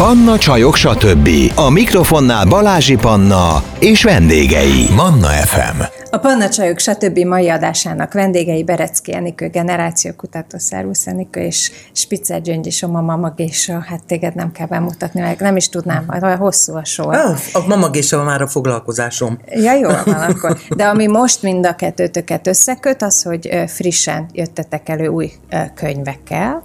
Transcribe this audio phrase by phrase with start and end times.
[0.00, 1.28] Panna Csajok, stb.
[1.54, 4.86] A mikrofonnál Balázsi Panna és vendégei.
[4.96, 5.82] Manna FM.
[6.10, 7.18] A Panna Csajok, stb.
[7.18, 13.84] mai adásának vendégei Berecki Enikő, generációkutató Szervusz Enikő, és Spitzer Gyöngyi Soma Mamagésa.
[13.88, 17.14] Hát téged nem kell bemutatni, meg nem is tudnám, olyan hosszú a sor.
[17.14, 19.38] Ah, a Mamagésa már a foglalkozásom.
[19.46, 20.58] Ja, jó van akkor.
[20.76, 25.32] De ami most mind a kettőtöket összeköt, az, hogy frissen jöttetek elő új
[25.74, 26.62] könyvekkel,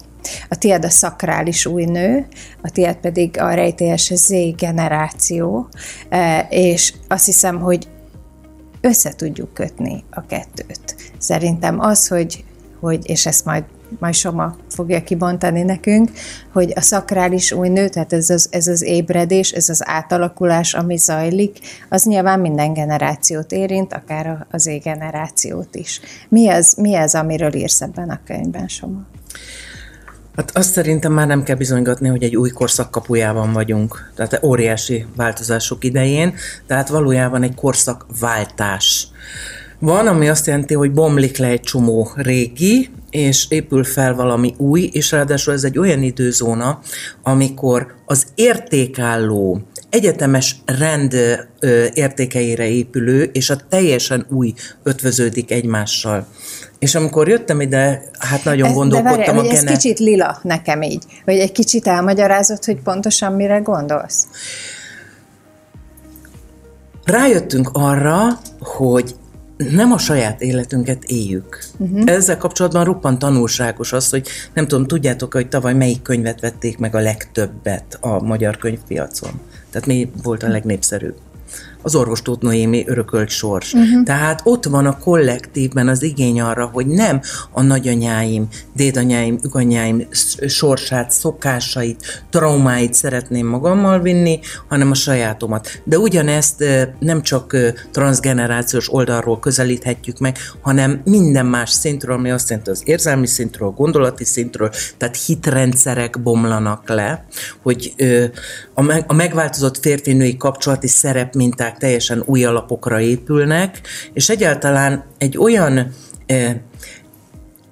[0.49, 2.27] a tiéd a szakrális új nő,
[2.61, 5.67] a tiéd pedig a rejtélyes Z generáció,
[6.09, 7.87] e, és azt hiszem, hogy
[8.81, 10.95] össze tudjuk kötni a kettőt.
[11.17, 12.43] Szerintem az, hogy,
[12.79, 13.63] hogy és ezt majd
[13.99, 16.11] majd Soma fogja kibontani nekünk,
[16.53, 20.97] hogy a szakrális új nő, tehát ez az, ez az ébredés, ez az átalakulás, ami
[20.97, 25.99] zajlik, az nyilván minden generációt érint, akár az é generációt is.
[26.29, 29.05] Mi az, mi az, amiről írsz ebben a könyvben, Soma?
[30.35, 34.11] Hát azt szerintem már nem kell bizonygatni, hogy egy új korszak kapujában vagyunk.
[34.15, 36.35] Tehát óriási változások idején,
[36.67, 39.07] tehát valójában egy korszakváltás.
[39.85, 44.89] Van, ami azt jelenti, hogy bomlik le egy csomó régi, és épül fel valami új,
[44.91, 46.79] és ráadásul ez egy olyan időzóna,
[47.23, 51.13] amikor az értékálló, egyetemes rend
[51.93, 56.27] értékeire épülő, és a teljesen új ötvöződik egymással.
[56.79, 59.69] És amikor jöttem ide, hát nagyon ez, gondolkodtam de várjál, a genet...
[59.69, 64.27] ez kicsit lila nekem így, hogy egy kicsit elmagyarázott, hogy pontosan mire gondolsz?
[67.03, 69.15] Rájöttünk arra, hogy
[69.57, 71.63] nem a saját életünket éljük.
[71.77, 72.01] Uh-huh.
[72.05, 76.95] Ezzel kapcsolatban roppant tanulságos az, hogy nem tudom, tudjátok, hogy tavaly melyik könyvet vették meg
[76.95, 79.31] a legtöbbet a magyar könyvpiacon.
[79.69, 81.15] Tehát mi volt a legnépszerűbb?
[81.85, 83.73] Az orvostót Noémi örökölt sors.
[83.73, 84.03] Uh-huh.
[84.03, 87.21] Tehát ott van a kollektívben az igény arra, hogy nem
[87.51, 90.07] a nagyanyáim, dédanyáim, üganyáim
[90.47, 95.81] sorsát, szokásait, traumáit szeretném magammal vinni, hanem a sajátomat.
[95.83, 96.63] De ugyanezt
[96.99, 97.57] nem csak
[97.91, 104.23] transgenerációs oldalról közelíthetjük meg, hanem minden más szintről, ami azt jelenti az érzelmi szintről, gondolati
[104.23, 107.25] szintről, tehát hitrendszerek bomlanak le,
[107.61, 107.93] hogy
[109.07, 113.81] a megváltozott férfi-női kapcsolati szerepminták teljesen új alapokra épülnek,
[114.13, 115.91] és egyáltalán egy olyan
[116.25, 116.61] e,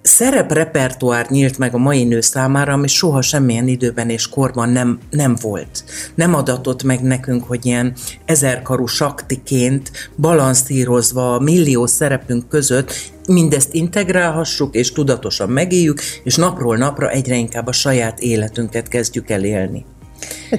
[0.04, 5.36] szereprepertoár nyílt meg a mai nő számára, ami soha semmilyen időben és korban nem, nem
[5.42, 5.84] volt.
[6.16, 7.94] Nem adatott meg nekünk, hogy ilyen
[8.26, 12.94] ezerkarú saktiként balanszírozva a millió szerepünk között
[13.28, 19.44] mindezt integrálhassuk, és tudatosan megéljük, és napról napra egyre inkább a saját életünket kezdjük el
[19.44, 19.86] élni.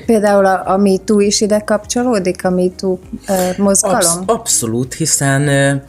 [0.06, 2.98] Például a, a MeToo is ide kapcsolódik, a MeToo
[3.28, 3.97] uh, mozgalom?
[3.97, 5.82] Absz- abszolút, hiszen uh,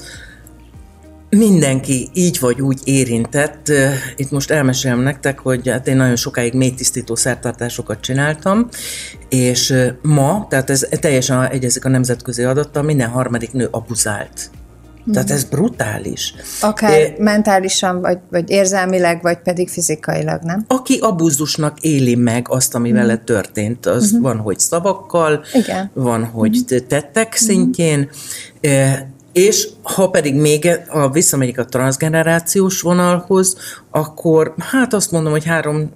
[1.29, 3.71] mindenki így vagy úgy érintett.
[4.15, 8.67] Itt most elmesélem nektek, hogy hát én nagyon sokáig mélytisztító szertartásokat csináltam,
[9.29, 14.49] és ma, tehát ez teljesen egyezik a nemzetközi adattal, minden harmadik nő abuzált.
[15.13, 16.33] Tehát ez brutális.
[16.61, 20.65] Akár é, mentálisan, vagy, vagy érzelmileg, vagy pedig fizikailag, nem?
[20.67, 22.93] Aki abúzusnak éli meg azt, ami mm.
[22.93, 24.21] vele történt, az mm-hmm.
[24.21, 25.91] van, hogy szavakkal, Igen.
[25.93, 26.87] van, hogy mm-hmm.
[26.87, 28.09] tettek szintjén,
[29.33, 33.57] és ha pedig még a, visszamegyik a transgenerációs vonalhoz,
[33.89, 35.93] akkor hát azt mondom, hogy három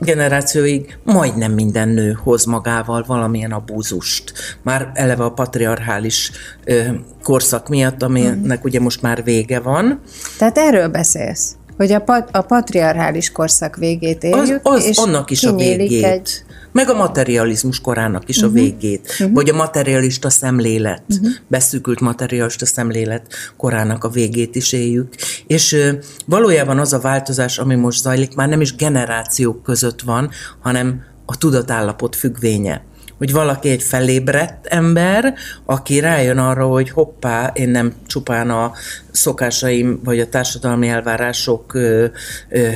[0.00, 4.32] generációig majdnem minden nő hoz magával valamilyen abúzust.
[4.62, 6.30] Már eleve a patriarchális
[6.64, 6.82] ö,
[7.22, 10.00] korszak miatt, aminek ugye most már vége van.
[10.38, 11.54] Tehát erről beszélsz?
[11.76, 16.04] Hogy a, pat, a patriarchális korszak végét érjük, az, az és annak is a végét.
[16.04, 16.30] Egy
[16.72, 18.50] meg a materializmus korának is uh-huh.
[18.50, 18.62] a mhm.
[18.62, 19.32] végét, uh-huh.
[19.32, 21.28] vagy a materialista szemlélet, uh-huh.
[21.48, 25.14] beszűkült materialista szemlélet korának a végét is éljük.
[25.46, 25.92] És ö,
[26.26, 30.30] valójában az a változás, ami most zajlik, már nem is generációk között van,
[30.60, 32.88] hanem a tudatállapot függvénye
[33.20, 38.72] hogy valaki egy felébredt ember, aki rájön arra, hogy hoppá, én nem csupán a
[39.10, 42.06] szokásaim vagy a társadalmi elvárások ö,
[42.48, 42.68] ö,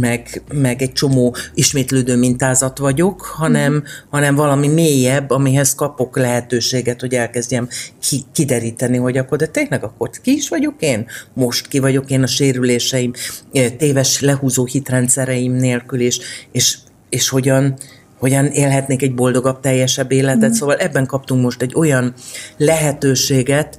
[0.00, 3.78] meg, meg egy csomó ismétlődő mintázat vagyok, hanem, mm.
[4.10, 7.68] hanem valami mélyebb, amihez kapok lehetőséget, hogy elkezdjem
[8.00, 11.06] ki, kideríteni, hogy akkor de tényleg akkor ki is vagyok én?
[11.32, 13.12] Most ki vagyok én a sérüléseim,
[13.52, 16.18] eh, téves lehúzó hitrendszereim nélkül, és,
[16.52, 16.78] és,
[17.08, 17.76] és hogyan,
[18.18, 20.50] hogyan élhetnék egy boldogabb, teljesebb életet.
[20.50, 20.52] Mm.
[20.52, 22.14] Szóval ebben kaptunk most egy olyan
[22.56, 23.76] lehetőséget,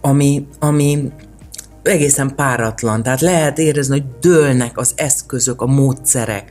[0.00, 1.10] ami, ami
[1.82, 3.02] egészen páratlan.
[3.02, 6.50] Tehát lehet érezni, hogy dőlnek az eszközök, a módszerek.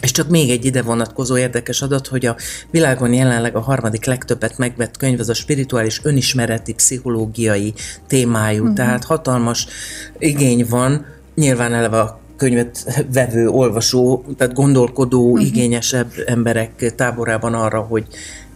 [0.00, 2.36] És csak még egy ide vonatkozó érdekes adat, hogy a
[2.70, 7.74] világon jelenleg a harmadik legtöbbet megvett könyv az a spirituális önismereti pszichológiai
[8.06, 8.60] témájú.
[8.60, 8.76] Uh-huh.
[8.76, 9.66] Tehát hatalmas
[10.18, 15.46] igény van, nyilván eleve a könyvet vevő, olvasó, tehát gondolkodó, uh-huh.
[15.46, 18.06] igényesebb emberek táborában arra, hogy,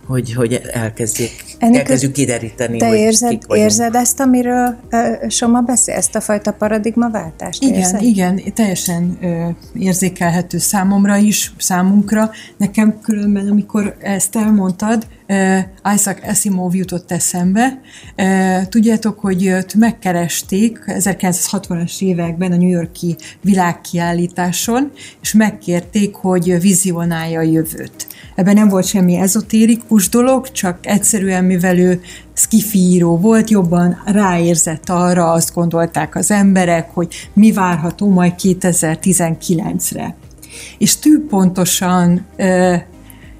[0.06, 5.60] hogy, hogy elkezdjék, Ennek elkezdjük kideríteni, te hogy érzed, kik érzed ezt, amiről uh, Soma
[5.60, 7.62] beszél, ezt a fajta paradigmaváltást?
[7.62, 8.02] Igen, érzed?
[8.02, 12.30] igen, teljesen uh, érzékelhető számomra is, számunkra.
[12.56, 15.58] Nekem különben, amikor ezt elmondtad, uh,
[15.94, 17.80] Isaac Asimov jutott eszembe.
[18.16, 24.92] Uh, tudjátok, hogy őt megkeresték 1960-as években a New Yorki világkiállításon,
[25.22, 28.06] és megkérték, hogy vizionálja a jövőt.
[28.34, 32.00] Ebben nem volt semmi ezotérikus dolog, csak egyszerűen, mivel ő
[32.32, 40.16] skifíró volt, jobban ráérzett arra, azt gondolták az emberek, hogy mi várható majd 2019-re.
[40.78, 42.86] És tű pontosan e,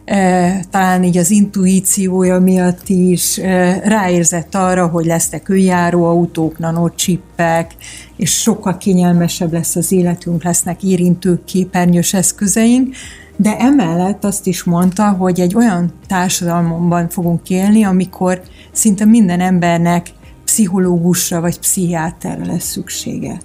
[0.04, 7.74] e, talán így az intuíciója miatt is e, ráérzett arra, hogy lesznek önjáró autók, nanocsippek,
[8.16, 12.94] és sokkal kényelmesebb lesz az életünk, lesznek érintő képernyős eszközeink,
[13.36, 18.42] de emellett azt is mondta, hogy egy olyan társadalomban fogunk élni, amikor
[18.72, 20.06] szinte minden embernek
[20.44, 23.40] pszichológusra vagy pszichiáterre lesz szüksége.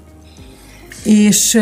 [1.04, 1.60] És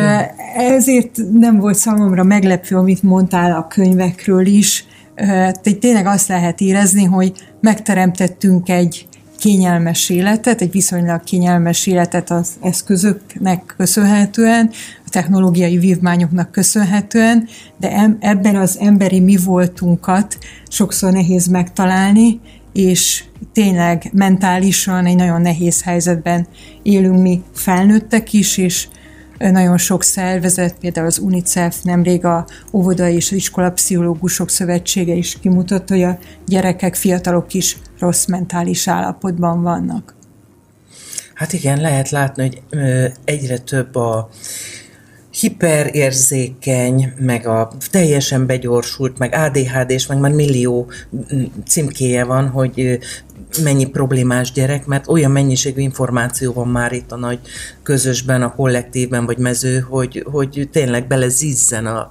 [0.57, 4.85] ezért nem volt számomra meglepő, amit mondtál a könyvekről is.
[5.79, 9.07] Tényleg azt lehet érezni, hogy megteremtettünk egy
[9.37, 14.69] kényelmes életet, egy viszonylag kényelmes életet az eszközöknek köszönhetően,
[15.07, 17.47] a technológiai vívmányoknak köszönhetően,
[17.79, 20.37] de ebben az emberi mi voltunkat
[20.67, 22.39] sokszor nehéz megtalálni,
[22.73, 23.23] és
[23.53, 26.47] tényleg mentálisan egy nagyon nehéz helyzetben
[26.83, 28.87] élünk mi felnőttek is, és
[29.37, 35.93] nagyon sok szervezet, például az UNICEF, nemrég a óvodai és iskola pszichológusok szövetsége is kimutatta,
[35.93, 40.15] hogy a gyerekek, fiatalok is rossz mentális állapotban vannak.
[41.33, 42.61] Hát igen, lehet látni, hogy
[43.25, 44.29] egyre több a
[45.39, 50.91] hiperérzékeny, meg a teljesen begyorsult, meg ADHD-s, meg már millió
[51.65, 52.99] címkéje van, hogy
[53.63, 57.39] mennyi problémás gyerek, mert olyan mennyiségű információ van már itt a nagy
[57.83, 62.09] közösben, a kollektívben vagy mező, hogy, hogy tényleg belezizzen a,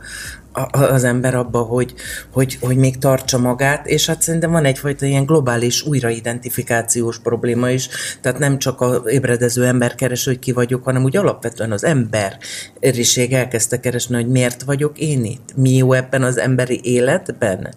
[0.71, 1.95] az ember abba, hogy,
[2.33, 7.89] hogy, hogy még tartsa magát, és hát szerintem van egyfajta ilyen globális újraidentifikációs probléma is,
[8.21, 13.33] tehát nem csak a ébredező ember keres, hogy ki vagyok, hanem úgy alapvetően az emberiség
[13.33, 17.75] elkezdte keresni, hogy miért vagyok én itt, mi jó ebben az emberi életben,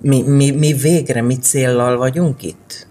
[0.00, 2.88] mi, mi, mi végre, mi céllal vagyunk itt.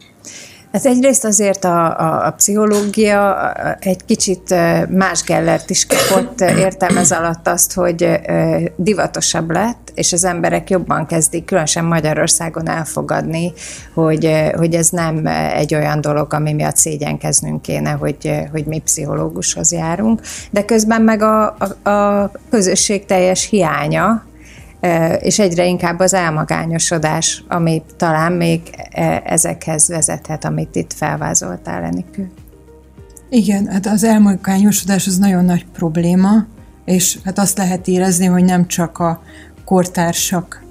[0.71, 4.55] Ez egyrészt azért a, a, a pszichológia egy kicsit
[4.89, 8.19] más Gellert is kapott értelmez alatt azt, hogy
[8.75, 13.53] divatosabb lett, és az emberek jobban kezdik, különösen Magyarországon elfogadni,
[13.93, 19.71] hogy, hogy ez nem egy olyan dolog, ami miatt szégyenkeznünk kéne, hogy, hogy mi pszichológushoz
[19.71, 20.21] járunk,
[20.51, 24.27] de közben meg a, a, a közösség teljes hiánya,
[25.19, 28.61] és egyre inkább az elmagányosodás, ami talán még
[29.23, 32.29] ezekhez vezethet, amit itt felvázoltál, Enikő.
[33.29, 36.45] Igen, hát az elmagányosodás az nagyon nagy probléma,
[36.85, 39.23] és hát azt lehet érezni, hogy nem csak a
[39.65, 40.63] kortársak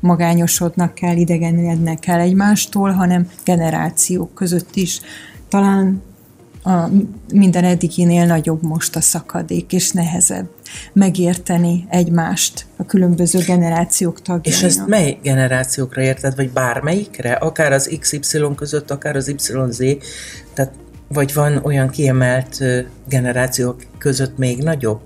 [0.00, 5.00] magányosodnak kell, idegenednek el egymástól, hanem generációk között is.
[5.48, 6.02] Talán
[6.66, 6.90] a
[7.32, 10.48] minden eddiginél nagyobb most a szakadék, és nehezebb
[10.92, 14.62] megérteni egymást a különböző generációk tagjainak.
[14.62, 17.32] És ezt mely generációkra érted, vagy bármelyikre?
[17.32, 19.82] Akár az XY között, akár az YZ,
[20.54, 20.72] tehát
[21.08, 22.58] vagy van olyan kiemelt
[23.08, 25.00] generációk között még nagyobb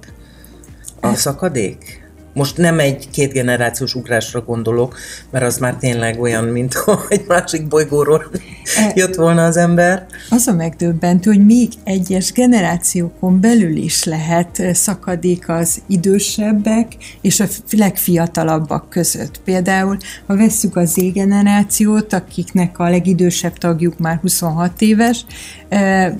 [1.00, 1.99] a szakadék?
[2.32, 4.98] Most nem egy két generációs ugrásra gondolok,
[5.30, 6.74] mert az már tényleg olyan, mint
[7.08, 8.30] egy másik bolygóról
[8.94, 10.06] jött volna az ember.
[10.30, 17.46] Az a megdöbbentő, hogy még egyes generációkon belül is lehet szakadék az idősebbek és a
[17.70, 19.40] legfiatalabbak között.
[19.44, 19.96] Például,
[20.26, 25.24] ha vesszük a Z generációt, akiknek a legidősebb tagjuk már 26 éves,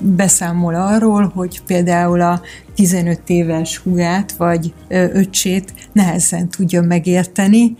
[0.00, 2.40] beszámol arról, hogy például a
[2.74, 7.76] 15 éves hugát vagy öcsét nehezen tudja megérteni,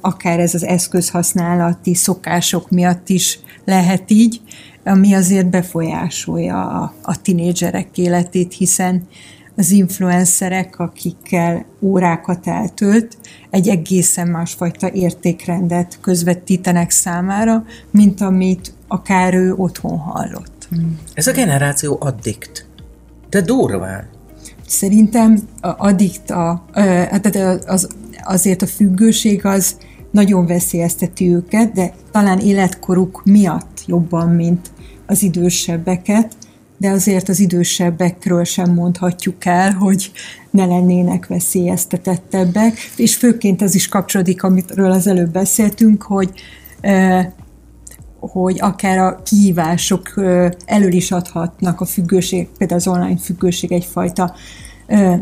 [0.00, 4.40] akár ez az eszközhasználati szokások miatt is lehet így,
[4.84, 9.06] ami azért befolyásolja a, a tinédzserek életét, hiszen
[9.56, 13.18] az influencerek, akikkel órákat eltölt,
[13.50, 20.59] egy egészen másfajta értékrendet közvetítenek számára, mint amit akár ő otthon hallott.
[21.14, 22.66] Ez a generáció addikt.
[23.28, 24.08] De durván.
[24.66, 26.64] Szerintem addikt a,
[27.10, 27.36] hát
[27.66, 27.88] az,
[28.24, 29.76] azért a függőség az
[30.10, 34.70] nagyon veszélyezteti őket, de talán életkoruk miatt jobban, mint
[35.06, 36.36] az idősebbeket,
[36.78, 40.10] de azért az idősebbekről sem mondhatjuk el, hogy
[40.50, 46.32] ne lennének veszélyeztetettebbek, és főként ez is kapcsolódik, amiről az előbb beszéltünk, hogy
[48.20, 50.14] hogy akár a kihívások
[50.64, 54.34] elől is adhatnak a függőség, például az online függőség egyfajta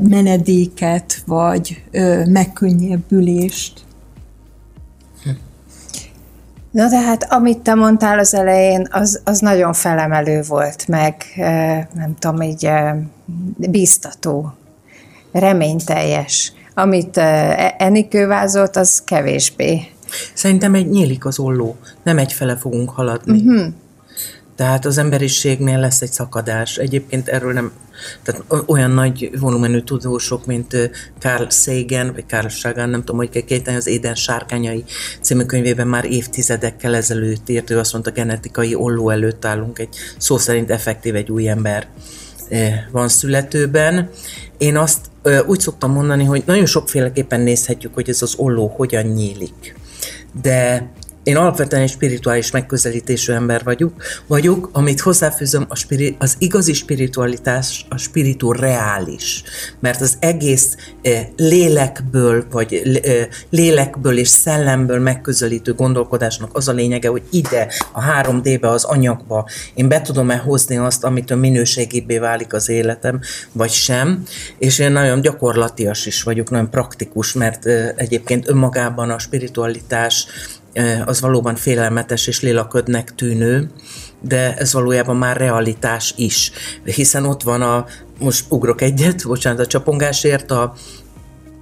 [0.01, 1.83] menedéket, vagy
[2.27, 3.87] megkönnyebbülést.
[6.71, 11.15] Na de hát, amit te mondtál az elején, az, az nagyon felemelő volt, meg
[11.95, 12.71] nem tudom, így
[13.57, 14.53] bíztató,
[15.33, 16.53] reményteljes.
[16.75, 17.17] Amit
[17.79, 19.87] Enikő vázolt, az kevésbé.
[20.35, 23.39] Szerintem egy nyílik az olló, nem egyfele fogunk haladni.
[23.39, 23.73] Uh-huh.
[24.57, 26.77] Tehát az emberiségnél lesz egy szakadás.
[26.77, 27.73] Egyébként erről nem,
[28.23, 33.43] tehát olyan nagy volumenű tudósok, mint Carl Sagan, vagy Carl Sagan, nem tudom, hogy kell
[33.43, 34.85] kéteni, az Éden sárkányai
[35.21, 40.39] című könyvében már évtizedekkel ezelőtt írt, ő azt mondta, genetikai olló előtt állunk, egy szó
[40.39, 41.87] szerint effektív egy új ember
[42.91, 44.11] van születőben.
[44.59, 45.01] Én azt
[45.47, 49.77] úgy szoktam mondani, hogy nagyon sokféleképpen nézhetjük, hogy ez az olló hogyan nyílik.
[50.35, 50.89] De
[51.29, 53.93] én alapvetően egy spirituális megközelítésű ember vagyok,
[54.27, 59.43] vagyok amit hozzáfűzöm, a spiri, az igazi spiritualitás, a spiritu reális.
[59.81, 67.09] Mert az egész eh, lélekből, vagy eh, lélekből és szellemből megközelítő gondolkodásnak az a lényege,
[67.09, 72.69] hogy ide, a 3D-be, az anyagba én be tudom-e hozni azt, amitől minőségébbé válik az
[72.69, 73.21] életem,
[73.53, 74.23] vagy sem.
[74.59, 80.27] És én nagyon gyakorlatias is vagyok, nagyon praktikus, mert eh, egyébként önmagában a spiritualitás
[81.05, 83.71] az valóban félelmetes és lélaködnek tűnő,
[84.21, 86.51] de ez valójában már realitás is,
[86.85, 87.87] hiszen ott van a,
[88.19, 90.75] most ugrok egyet, bocsánat a csapongásért, a,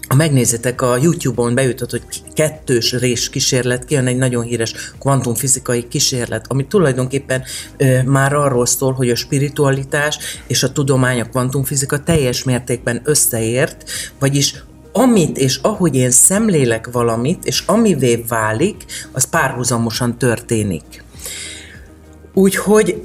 [0.08, 2.02] ha megnézitek a YouTube-on bejutott, hogy
[2.34, 7.42] kettős rés kísérlet, kijön egy nagyon híres kvantumfizikai kísérlet, ami tulajdonképpen
[7.76, 13.90] ö, már arról szól, hogy a spiritualitás és a tudomány, a kvantumfizika teljes mértékben összeért,
[14.18, 14.54] vagyis
[14.96, 21.04] amit és ahogy én szemlélek valamit, és amivé válik, az párhuzamosan történik.
[22.34, 23.02] Úgyhogy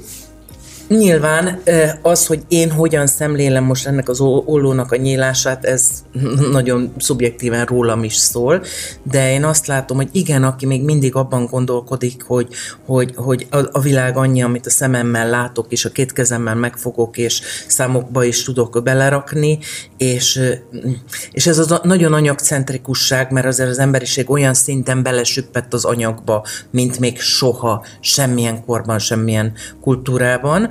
[0.98, 1.62] Nyilván
[2.02, 5.88] az, hogy én hogyan szemlélem most ennek az ollónak a nyílását, ez
[6.52, 8.62] nagyon szubjektíven rólam is szól,
[9.02, 12.48] de én azt látom, hogy igen, aki még mindig abban gondolkodik, hogy,
[12.86, 17.40] hogy, hogy a világ annyi, amit a szememmel látok, és a két kezemmel megfogok, és
[17.66, 19.58] számokba is tudok belerakni,
[19.96, 20.40] és,
[21.30, 26.98] és ez az nagyon anyagcentrikusság, mert azért az emberiség olyan szinten belesüppett az anyagba, mint
[26.98, 30.70] még soha, semmilyen korban, semmilyen kultúrában,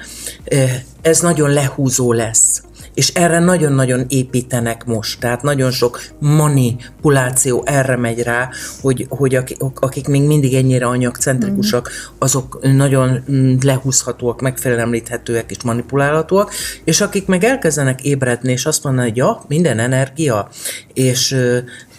[1.02, 2.64] ez nagyon lehúzó lesz.
[2.94, 8.50] És erre nagyon-nagyon építenek most, tehát nagyon sok manipuláció erre megy rá,
[8.82, 9.40] hogy, hogy
[9.76, 16.52] akik még mindig ennyire anyagcentrikusak, azok nagyon mm, lehúzhatóak, megfelelemlíthetőek és manipulálhatóak,
[16.84, 20.50] és akik meg elkezdenek ébredni, és azt mondani, hogy ja, minden energia,
[20.94, 21.36] és,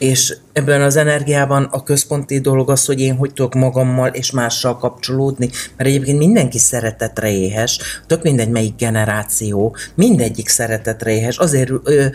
[0.03, 4.77] és ebben az energiában a központi dolog az, hogy én hogy tudok magammal és mással
[4.77, 12.07] kapcsolódni, mert egyébként mindenki szeretetre éhes, tök mindegy melyik generáció, mindegyik szeretetre éhes, azért ö,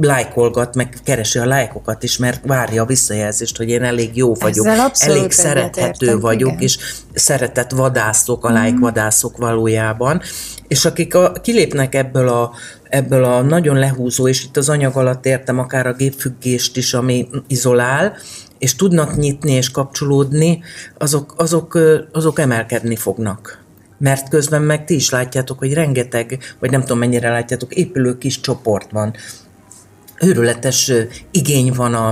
[0.00, 4.66] lájkolgat, meg keresi a lájkokat is, mert várja a visszajelzést, hogy én elég jó vagyok,
[4.92, 6.62] elég szerethető vagyok, igen.
[6.62, 6.78] és
[7.14, 8.54] szeretett vadászok, a mm.
[8.54, 10.22] lájkvadászok valójában,
[10.68, 12.52] és akik a, kilépnek ebből a
[12.92, 17.28] ebből a nagyon lehúzó, és itt az anyag alatt értem akár a gépfüggést is, ami
[17.46, 18.16] izolál,
[18.58, 20.62] és tudnak nyitni és kapcsolódni,
[20.98, 21.78] azok, azok,
[22.12, 23.64] azok emelkedni fognak.
[23.98, 28.40] Mert közben meg ti is látjátok, hogy rengeteg, vagy nem tudom mennyire látjátok, épülő kis
[28.40, 29.14] csoport van.
[30.20, 30.92] Őrületes
[31.30, 32.08] igény van a,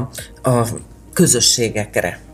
[0.50, 0.66] a
[1.12, 2.29] közösségekre.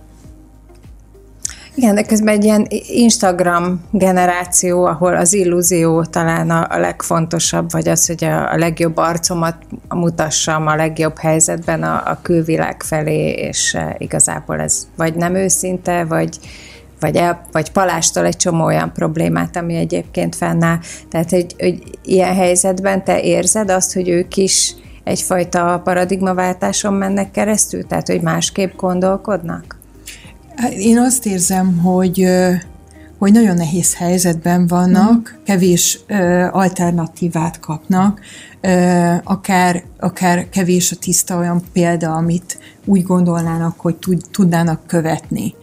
[1.76, 7.88] Igen, de közben egy ilyen Instagram generáció, ahol az illúzió talán a, a legfontosabb, vagy
[7.88, 9.56] az, hogy a, a legjobb arcomat
[9.88, 16.04] mutassam a legjobb helyzetben a, a külvilág felé, és e, igazából ez vagy nem őszinte,
[16.04, 16.38] vagy,
[17.00, 20.78] vagy, el, vagy palástól egy csomó olyan problémát, ami egyébként fennáll.
[21.10, 27.86] Tehát, hogy, hogy ilyen helyzetben te érzed azt, hogy ők is egyfajta paradigmaváltáson mennek keresztül,
[27.86, 29.75] tehát, hogy másképp gondolkodnak?
[30.56, 32.28] Hát én azt érzem, hogy
[33.18, 35.42] hogy nagyon nehéz helyzetben vannak, mm.
[35.44, 36.00] kevés
[36.50, 38.20] alternatívát kapnak,
[39.24, 43.96] akár, akár kevés a tiszta olyan példa, amit úgy gondolnának, hogy
[44.30, 45.54] tudnának követni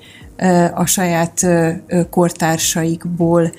[0.73, 1.47] a saját
[2.09, 3.51] kortársaikból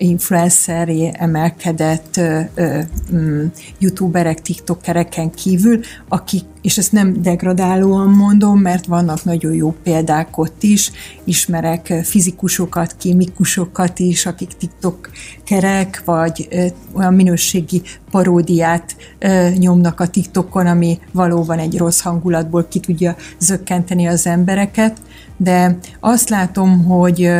[0.00, 2.78] influenceré emelkedett ö, ö,
[3.12, 3.46] mm,
[3.78, 10.62] youtuberek, tiktokereken kívül, akik, és ezt nem degradálóan mondom, mert vannak nagyon jó példák ott
[10.62, 10.90] is,
[11.24, 20.66] ismerek fizikusokat, kémikusokat is, akik tiktokerek, vagy ö, olyan minőségi paródiát ö, nyomnak a tiktokon,
[20.66, 24.96] ami valóban egy rossz hangulatból ki tudja zökkenteni az embereket,
[25.36, 27.30] de azt látom, hogy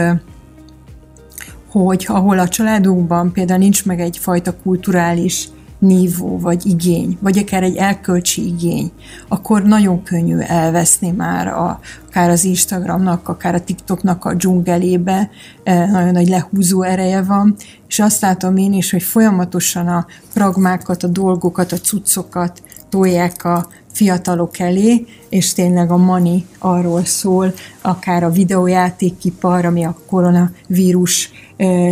[1.70, 5.48] hogy ahol a családokban például nincs meg egyfajta kulturális
[5.80, 8.92] nívó, vagy igény, vagy akár egy elkölcsi igény,
[9.28, 15.30] akkor nagyon könnyű elveszni már a, akár az Instagramnak, akár a TikToknak a dzsungelébe,
[15.64, 17.54] nagyon nagy lehúzó ereje van,
[17.88, 23.66] és azt látom én is, hogy folyamatosan a pragmákat, a dolgokat, a cuccokat tolják a
[23.92, 31.30] fiatalok elé, és tényleg a mani arról szól, akár a videójátékipar, ami a koronavírus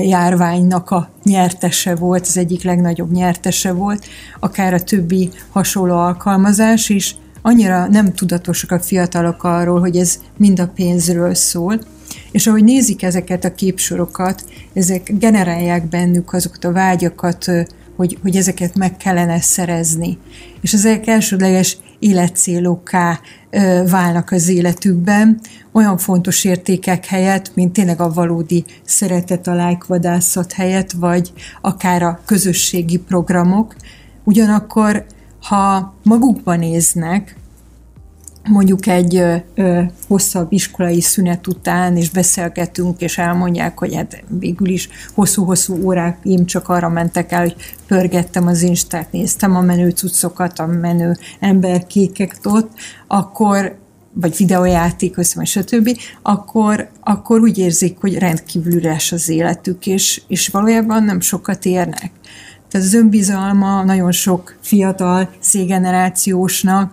[0.03, 4.07] járványnak a nyertese volt, az egyik legnagyobb nyertese volt,
[4.41, 10.61] akár a többi hasonló alkalmazás is, annyira nem tudatosak a fiatalok arról, hogy ez mind
[10.61, 11.79] a pénzről szól,
[12.31, 17.51] és ahogy nézik ezeket a képsorokat, ezek generálják bennük azokat a vágyakat,
[17.97, 20.19] hogy, hogy ezeket meg kellene szerezni.
[20.61, 23.21] És ezek elsődleges életcélokká
[23.91, 25.41] válnak az életükben,
[25.73, 32.21] olyan fontos értékek helyett, mint tényleg a valódi szeretet, a lájkvadászat helyett, vagy akár a
[32.25, 33.75] közösségi programok.
[34.25, 35.05] Ugyanakkor,
[35.41, 37.37] ha magukban néznek,
[38.49, 44.69] mondjuk egy ö, ö, hosszabb iskolai szünet után, és beszélgetünk, és elmondják, hogy hát végül
[44.69, 50.59] is hosszú-hosszú én csak arra mentek el, hogy pörgettem az Instát, néztem a menő cuccokat,
[50.59, 52.71] a menő emberkéket ott,
[53.07, 53.77] akkor
[54.13, 60.49] vagy videójáték, össze, stb., akkor, akkor úgy érzik, hogy rendkívül üres az életük, és, és
[60.49, 62.11] valójában nem sokat érnek.
[62.71, 66.93] Tehát az önbizalma nagyon sok fiatal, szégenerációsnak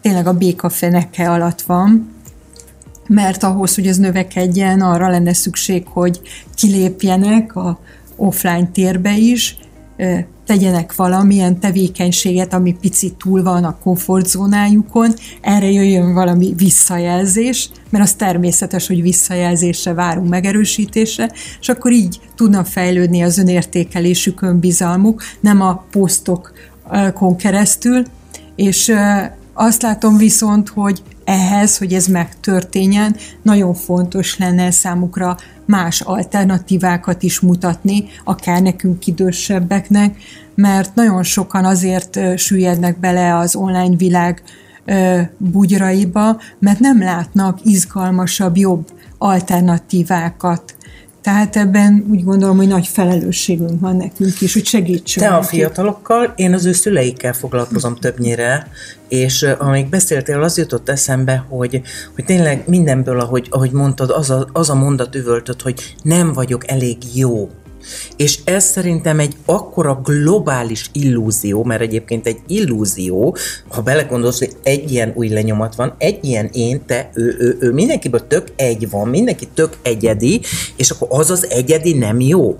[0.00, 2.16] tényleg a béka feneke alatt van,
[3.06, 6.20] mert ahhoz, hogy ez növekedjen, arra lenne szükség, hogy
[6.54, 7.80] kilépjenek a
[8.16, 9.58] offline térbe is,
[10.46, 18.12] tegyenek valamilyen tevékenységet, ami picit túl van a komfortzónájukon, erre jöjjön valami visszajelzés, mert az
[18.12, 21.30] természetes, hogy visszajelzésre várunk megerősítésre,
[21.60, 28.02] és akkor így tudna fejlődni az önértékelésük, önbizalmuk, nem a posztokon keresztül,
[28.56, 28.92] és
[29.60, 37.40] azt látom viszont, hogy ehhez, hogy ez megtörténjen, nagyon fontos lenne számukra más alternatívákat is
[37.40, 40.16] mutatni, akár nekünk idősebbeknek,
[40.54, 44.42] mert nagyon sokan azért süllyednek bele az online világ
[45.36, 48.86] bugyraiba, mert nem látnak izgalmasabb, jobb
[49.18, 50.76] alternatívákat
[51.20, 55.26] tehát ebben úgy gondolom, hogy nagy felelősségünk van nekünk is, hogy segítsünk.
[55.26, 58.70] Te a fiatalokkal, én az ő szüleikkel foglalkozom többnyire,
[59.08, 61.82] és amíg beszéltél, az jutott eszembe, hogy,
[62.14, 66.70] hogy tényleg mindenből, ahogy, ahogy mondtad, az a, az a mondat üvöltött, hogy nem vagyok
[66.70, 67.50] elég jó.
[68.16, 73.36] És ez szerintem egy akkora globális illúzió, mert egyébként egy illúzió,
[73.68, 77.72] ha belegondolsz, hogy egy ilyen új lenyomat van, egy ilyen én, te, ő, ő, ő,
[77.72, 80.40] mindenkiből tök egy van, mindenki tök egyedi,
[80.76, 82.58] és akkor az az egyedi nem jó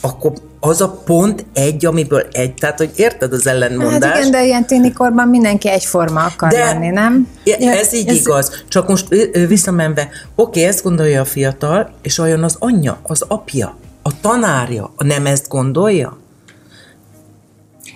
[0.00, 4.04] akkor az a pont egy, amiből egy, tehát hogy érted az ellenmondást?
[4.04, 7.28] Hát igen, de ilyen ténikorban mindenki egyforma akar de lenni, nem?
[7.58, 9.08] Ez így ez igaz, csak most
[9.48, 13.76] visszamenve, oké, ezt gondolja a fiatal, és olyan az anyja, az apja,
[14.16, 16.18] a tanárja nem ezt gondolja?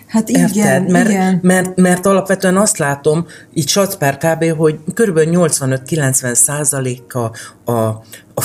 [0.06, 0.90] Hát igen, Érted?
[0.90, 1.38] Mert, igen.
[1.42, 5.18] Mert, mert alapvetően azt látom, így satsz per kb., hogy kb.
[5.18, 7.32] 85-90 százaléka
[7.64, 8.02] a, a,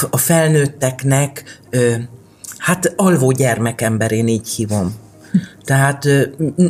[0.09, 1.93] a felnőtteknek, ö,
[2.57, 4.95] hát alvó gyermekember, én így hívom
[5.63, 6.08] tehát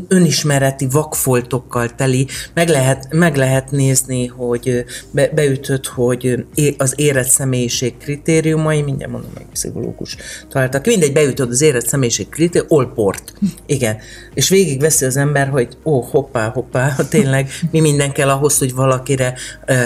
[0.07, 6.45] önismereti vakfoltokkal teli, meg lehet, meg lehet nézni, hogy be, beütött, hogy
[6.77, 10.15] az érett személyiség kritériumai, mindjárt mondom, meg pszichológus
[10.49, 13.33] találtak, mindegy, beütött az érett személyiség kritérium, olport,
[13.65, 13.97] igen,
[14.33, 18.73] és végig veszi az ember, hogy ó, hoppá, hoppá, tényleg mi minden kell ahhoz, hogy
[18.73, 19.33] valakire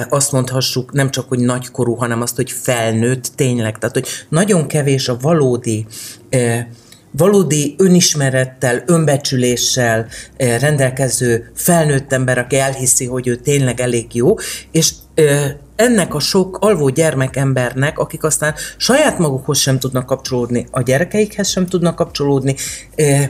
[0.09, 5.07] azt mondhassuk, nem csak, hogy nagykorú, hanem azt, hogy felnőtt, tényleg, tehát, hogy nagyon kevés
[5.07, 5.85] a valódi
[7.11, 14.35] valódi önismerettel, önbecsüléssel eh, rendelkező felnőtt ember, aki elhiszi, hogy ő tényleg elég jó,
[14.71, 20.81] és eh, ennek a sok alvó gyermekembernek, akik aztán saját magukhoz sem tudnak kapcsolódni, a
[20.81, 22.55] gyerekeikhez sem tudnak kapcsolódni,
[22.95, 23.29] eh,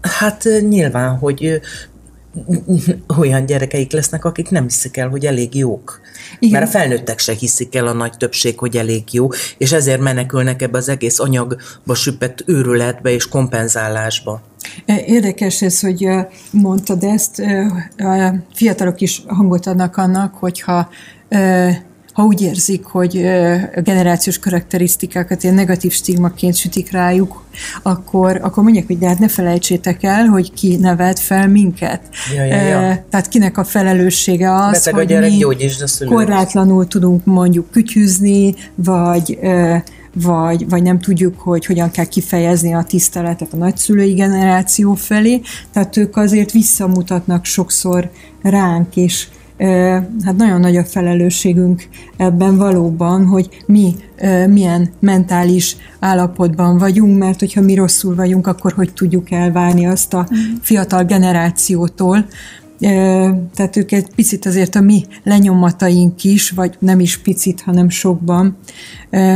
[0.00, 1.60] hát nyilván, hogy
[3.18, 6.00] olyan gyerekeik lesznek, akik nem hiszik el, hogy elég jók.
[6.38, 6.60] Igen.
[6.60, 10.62] Mert a felnőttek se hiszik el a nagy többség, hogy elég jó, és ezért menekülnek
[10.62, 14.42] ebbe az egész anyagba süppett őrületbe és kompenzálásba.
[15.06, 16.08] Érdekes ez, hogy
[16.50, 17.42] mondtad ezt,
[17.98, 20.88] a fiatalok is hangot adnak annak, hogyha
[22.16, 23.16] ha úgy érzik, hogy
[23.76, 27.44] a generációs karakterisztikákat ilyen negatív stigmaként sütik rájuk,
[27.82, 32.00] akkor, akkor mondják, hogy de hát ne felejtsétek el, hogy ki nevelt fel minket.
[32.36, 33.04] Ja, ja, ja.
[33.10, 35.44] Tehát kinek a felelőssége az, Beteg hogy gyerek, mi
[36.06, 39.38] korlátlanul tudunk mondjuk kütyüzni, vagy
[40.22, 45.40] vagy, vagy nem tudjuk, hogy hogyan kell kifejezni a tiszteletet a nagyszülői generáció felé,
[45.72, 48.10] tehát ők azért visszamutatnak sokszor
[48.42, 49.26] ránk, és
[50.24, 53.94] hát nagyon nagy a felelősségünk ebben valóban, hogy mi
[54.48, 60.28] milyen mentális állapotban vagyunk, mert hogyha mi rosszul vagyunk, akkor hogy tudjuk elvárni azt a
[60.60, 62.26] fiatal generációtól,
[63.54, 68.56] tehát ők egy picit azért a mi lenyomataink is, vagy nem is picit, hanem sokban.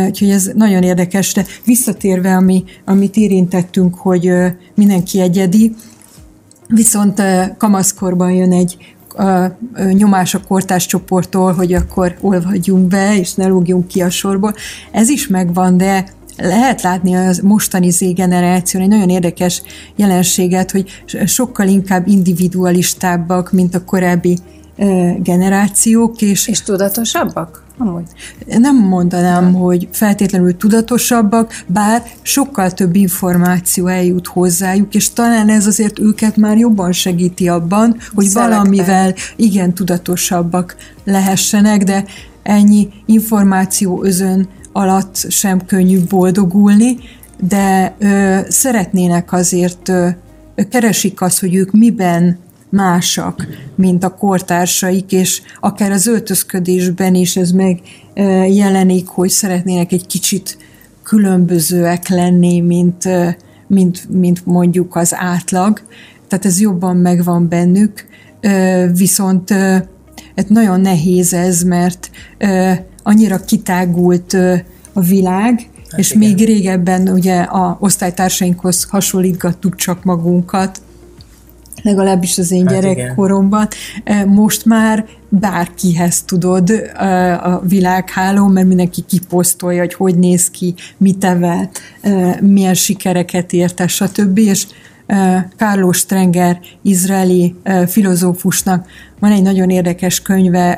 [0.07, 4.33] Úgyhogy ez nagyon érdekes, de visszatérve, ami, amit érintettünk, hogy
[4.75, 5.75] mindenki egyedi,
[6.69, 7.23] viszont
[7.59, 9.59] kamaszkorban jön egy a
[9.93, 14.55] nyomás a kortás csoporttól, hogy akkor olvadjunk be, és ne lógjunk ki a sorból.
[14.91, 16.05] Ez is megvan, de
[16.37, 19.63] lehet látni az mostani Z generáción egy nagyon érdekes
[19.97, 24.39] jelenséget, hogy sokkal inkább individualistábbak, mint a korábbi
[25.23, 26.21] generációk.
[26.21, 27.65] És, és tudatosabbak?
[27.81, 28.05] Amúgy.
[28.47, 35.99] Nem mondanám, hogy feltétlenül tudatosabbak, bár sokkal több információ eljut hozzájuk, és talán ez azért
[35.99, 38.59] őket már jobban segíti abban, hogy Szelekten.
[38.59, 42.05] valamivel igen tudatosabbak lehessenek, de
[42.43, 46.97] ennyi információ özön alatt sem könnyű boldogulni,
[47.41, 50.09] de ö, szeretnének azért, ö,
[50.71, 52.39] keresik azt, hogy ők miben
[52.71, 57.81] másak, mint a kortársaik, és akár az öltözködésben is ez meg
[58.49, 60.59] jelenik, hogy szeretnének egy kicsit
[61.03, 63.09] különbözőek lenni, mint,
[63.67, 65.81] mint, mint mondjuk az átlag.
[66.29, 68.07] Tehát ez jobban megvan bennük,
[68.93, 69.51] viszont
[70.37, 72.11] hát nagyon nehéz ez, mert
[73.03, 74.33] annyira kitágult
[74.93, 76.29] a világ, hát és igen.
[76.29, 80.81] még régebben ugye a osztálytársainkhoz hasonlítgattuk csak magunkat,
[81.83, 83.69] legalábbis az én hát gyerekkoromban.
[84.05, 84.29] Igen.
[84.29, 86.71] Most már bárkihez tudod
[87.43, 91.71] a világháló, mert mindenki kiposztolja, hogy hogy néz ki, mit evel,
[92.41, 94.39] milyen sikereket érte, stb.
[94.39, 94.67] És
[95.57, 97.55] Carlos Strenger, izraeli
[97.87, 98.87] filozófusnak
[99.19, 100.73] van egy nagyon érdekes könyve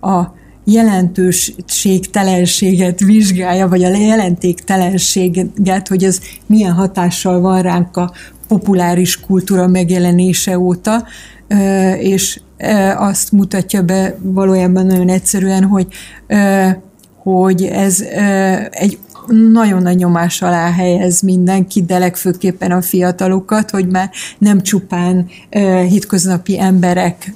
[0.00, 8.12] a jelentőségtelenséget vizsgálja, vagy a jelentéktelenséget, hogy ez milyen hatással van ránk a
[8.50, 11.06] populáris kultúra megjelenése óta,
[11.98, 12.40] és
[12.96, 15.86] azt mutatja be valójában nagyon egyszerűen, hogy,
[17.22, 18.04] hogy ez
[18.70, 18.98] egy
[19.52, 25.26] nagyon nagy nyomás alá helyez mindenki, de legfőképpen a fiatalokat, hogy már nem csupán
[25.88, 27.32] hitköznapi emberek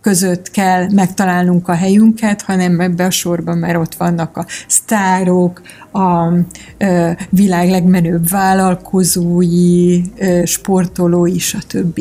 [0.00, 5.60] között kell megtalálnunk a helyünket, hanem ebbe a sorban, mert ott vannak a sztárok,
[5.92, 6.32] a
[6.78, 12.00] ö, világ legmenőbb vállalkozói, ö, sportolói, stb.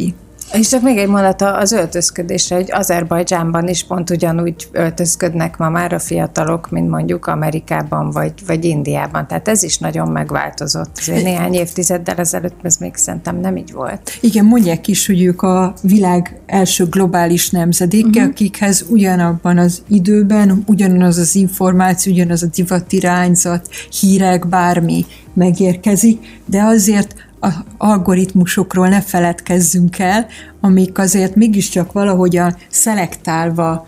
[0.54, 5.94] És csak még egy mondat az öltözködésre, hogy Azerbajdzsánban is pont ugyanúgy öltözködnek ma már
[5.94, 9.28] a fiatalok, mint mondjuk Amerikában vagy, vagy Indiában.
[9.28, 10.98] Tehát ez is nagyon megváltozott.
[10.98, 14.18] Azért néhány évtizeddel ezelőtt ez még szerintem nem így volt.
[14.22, 18.32] Igen, mondják is, hogy ők a világ első globális nemzedéke, uh-huh.
[18.32, 27.16] akikhez ugyanabban az időben ugyanaz az információ, ugyanaz a divatirányzat, hírek, bármi megérkezik, de azért
[27.42, 30.26] a algoritmusokról ne feledkezzünk el,
[30.62, 33.88] amik azért mégiscsak valahogyan szelektálva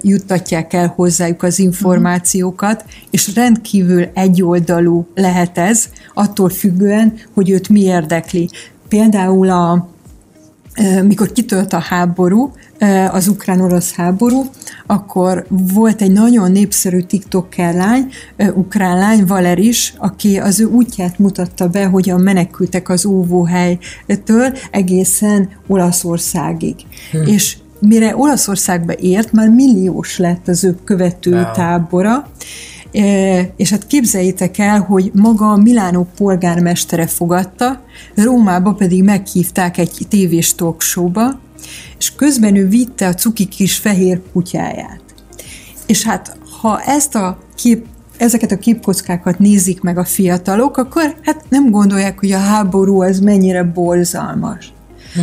[0.00, 7.80] juttatják el hozzájuk az információkat, és rendkívül egyoldalú lehet ez, attól függően, hogy őt mi
[7.80, 8.48] érdekli.
[8.88, 9.88] Például a,
[11.04, 12.52] mikor kitölt a háború,
[13.10, 14.44] az ukrán-orosz háború,
[14.86, 18.08] akkor volt egy nagyon népszerű TikToker lány,
[18.54, 26.74] ukrán lány, Valeris, aki az ő útját mutatta be, hogyan menekültek az óvóhelytől egészen Olaszországig.
[27.10, 27.22] Hmm.
[27.26, 31.52] És mire Olaszországba ért, már milliós lett az ő követő wow.
[31.52, 32.28] tábora,
[33.56, 37.80] és hát képzeljétek el, hogy maga a Milánó polgármestere fogadta,
[38.14, 40.82] Rómába pedig meghívták egy tévés talk
[41.98, 45.00] és közben ő vitte a cuki kis fehér kutyáját.
[45.86, 51.44] És hát, ha ezt a kép, ezeket a képkockákat nézik meg a fiatalok, akkor hát
[51.48, 54.72] nem gondolják, hogy a háború az mennyire borzalmas.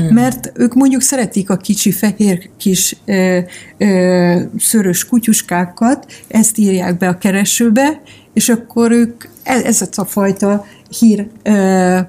[0.09, 3.39] Mert ők mondjuk szeretik a kicsi fehér kis ö,
[3.77, 8.01] ö, szörös kutyuskákat, ezt írják be a keresőbe,
[8.33, 10.65] és akkor ők e, ez a fajta
[10.99, 11.99] hír, ö,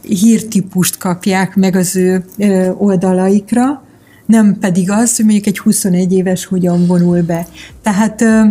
[0.00, 3.82] hírtípust kapják meg az ő ö, oldalaikra,
[4.26, 7.46] nem pedig az, hogy mondjuk egy 21 éves hogyan vonul be.
[7.82, 8.42] Tehát ö,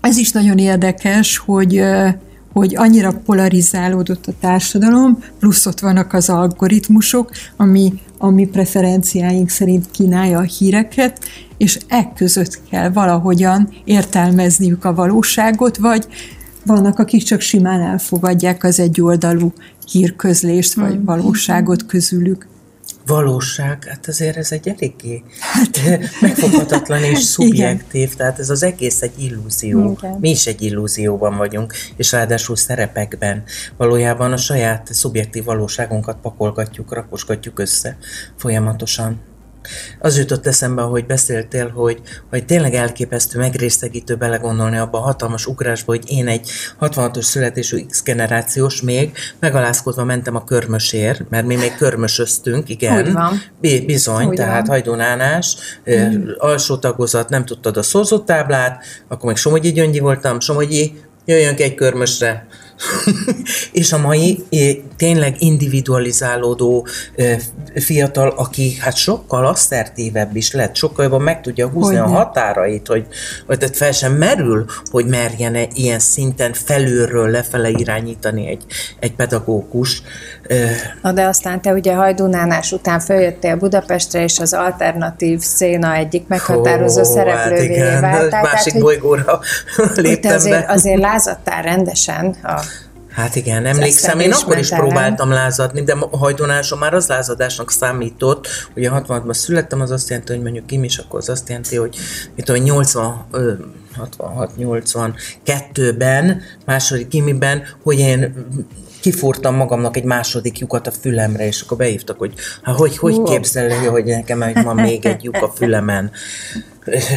[0.00, 1.82] ez is nagyon érdekes, hogy
[2.58, 9.90] hogy annyira polarizálódott a társadalom, plusz ott vannak az algoritmusok, ami a mi preferenciáink szerint
[9.90, 11.18] kínálja a híreket,
[11.56, 16.06] és e között kell valahogyan értelmezniük a valóságot, vagy
[16.64, 19.52] vannak, akik csak simán elfogadják az egyoldalú
[19.90, 21.04] hírközlést, vagy hmm.
[21.04, 22.46] valóságot közülük
[23.06, 25.80] valóság, hát azért ez egy eléggé hát,
[26.20, 28.16] megfoghatatlan és szubjektív, igen.
[28.16, 29.96] tehát ez az egész egy illúzió.
[29.98, 30.16] Igen.
[30.20, 33.42] Mi is egy illúzióban vagyunk, és ráadásul szerepekben.
[33.76, 37.96] Valójában a saját szubjektív valóságunkat pakolgatjuk, rakosgatjuk össze
[38.36, 39.20] folyamatosan.
[39.98, 42.00] Az jutott eszembe, hogy beszéltél, hogy,
[42.30, 46.50] hogy tényleg elképesztő, megrészegítő belegondolni abba a hatalmas ugrásba, hogy én egy
[46.80, 52.94] 66-os születésű X generációs még megalázkodva mentem a körmösért, mert mi még körmösöztünk, igen.
[52.94, 53.42] Hogy van.
[53.86, 54.68] Bizony, Hogy tehát van.
[54.68, 55.56] hajdonánás,
[55.90, 56.28] mm.
[56.38, 62.46] alsó tagozat, nem tudtad a szózótáblát, akkor meg Somogyi Gyöngyi voltam, Somogyi, jöjjön egy körmösre,
[63.72, 64.44] és a mai
[64.96, 66.86] tényleg individualizálódó
[67.74, 72.14] fiatal, aki hát sokkal asszertívebb is lett, sokkal jobban meg tudja húzni Hogyne.
[72.14, 73.06] a határait, hogy,
[73.46, 78.64] hogy tehát fel sem merül, hogy merjen -e ilyen szinten felülről lefele irányítani egy,
[78.98, 80.02] egy pedagógus.
[81.02, 87.00] Na de aztán te ugye Hajdunánás után följöttél Budapestre, és az alternatív széna egyik meghatározó
[87.00, 88.42] oh, szereplővé hát váltál.
[88.42, 89.40] Másik tehát, bolygóra
[89.94, 90.72] léptem azért, be.
[90.72, 92.65] azért lázadtál rendesen a
[93.16, 98.48] Hát igen, emlékszem, én akkor is próbáltam lázadni, de a hajdonásom már az lázadásnak számított,
[98.74, 101.96] a 66-ban születtem, az azt jelenti, hogy mondjuk kim is, akkor az azt jelenti, hogy
[102.34, 103.26] mit tudom, 80,
[104.18, 108.46] 66-82-ben, második kimiben, hogy én
[109.06, 113.86] kifúrtam magamnak egy második lyukat a fülemre, és akkor beívtak, hogy hát hogy, hogy képzelni,
[113.86, 116.10] hogy nekem hogy van még egy lyuk a fülemen.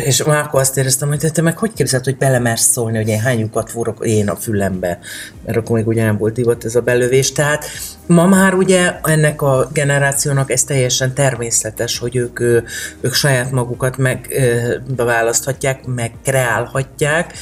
[0.05, 3.19] És már akkor azt éreztem, hogy te meg hogy képzeld, hogy belemersz szólni, hogy én
[3.19, 4.99] hány lyukat fúrok én a fülembe,
[5.45, 7.31] mert akkor még ugye nem volt divat ez a belövés.
[7.31, 7.65] Tehát
[8.05, 12.39] ma már ugye ennek a generációnak ez teljesen természetes, hogy ők,
[13.01, 17.33] ők saját magukat megválaszthatják, meg kreálhatják,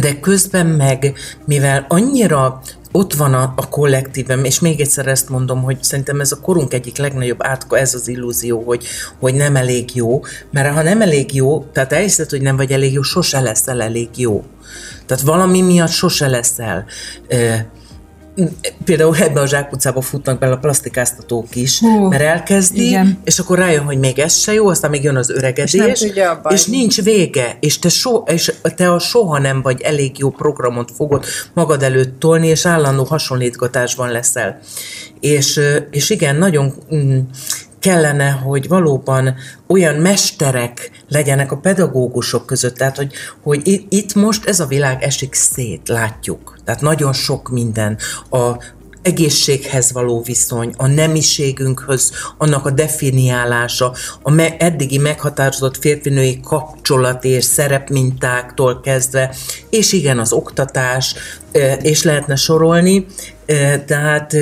[0.00, 1.12] de közben meg,
[1.44, 2.60] mivel annyira
[2.92, 6.74] ott van a, a kollektívem, és még egyszer ezt mondom, hogy szerintem ez a korunk
[6.74, 8.86] egyik legnagyobb átka, ez az illúzió, hogy,
[9.18, 12.92] hogy nem elég jó, mert ha nem elég jó, tehát elhiszed, hogy nem vagy elég
[12.92, 14.44] jó, sose leszel elég jó.
[15.06, 16.84] Tehát valami miatt sose leszel
[18.84, 23.18] például ebbe a zsákutcába futnak bele a plastikáztatók is, Hú, mert elkezdi, igen.
[23.24, 26.12] és akkor rájön, hogy még ez se jó, aztán még jön az öregedés, és,
[26.48, 30.90] és nincs vége, és te, so, és te a soha nem vagy elég jó programot
[30.96, 34.58] fogod magad előtt tolni, és állandó hasonlítgatásban leszel.
[35.20, 37.18] És, és igen, nagyon mm,
[37.80, 39.34] kellene, hogy valóban
[39.66, 43.12] olyan mesterek legyenek a pedagógusok között, tehát hogy,
[43.42, 46.58] hogy itt most ez a világ esik szét, látjuk.
[46.64, 47.98] Tehát nagyon sok minden.
[48.30, 48.56] A,
[49.06, 57.44] egészséghez való viszony, a nemiségünkhöz, annak a definiálása, a me- eddigi meghatározott férfinői kapcsolat és
[57.44, 59.34] szerepmintáktól kezdve,
[59.70, 61.14] és igen, az oktatás,
[61.82, 63.06] és lehetne sorolni,
[63.86, 64.36] tehát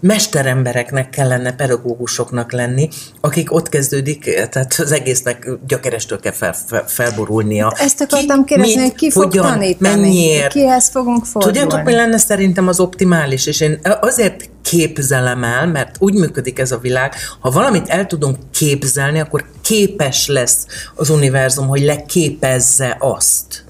[0.00, 2.88] mesterembereknek kellene pedagógusoknak lenni,
[3.20, 7.72] akik ott kezdődik, tehát az egésznek gyökerestől kell fel, fel, felborulnia.
[7.76, 10.52] Ezt akartam ki, kérdezni, hogy ki fog hogyan, tanítani, mennyiért.
[10.52, 11.58] kihez fogunk fordulni.
[11.58, 16.72] Tudjátok, mi lenne szerintem az optimális, és én azért képzelem el, mert úgy működik ez
[16.72, 23.64] a világ, ha valamit el tudunk képzelni, akkor képes lesz az univerzum, hogy leképezze azt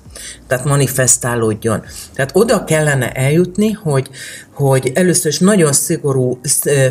[0.46, 1.82] tehát manifestálódjon.
[2.14, 4.08] Tehát oda kellene eljutni, hogy,
[4.54, 6.40] hogy először is nagyon szigorú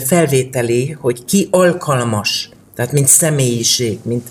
[0.06, 4.28] felvételi, hogy ki alkalmas, tehát mint személyiség, mint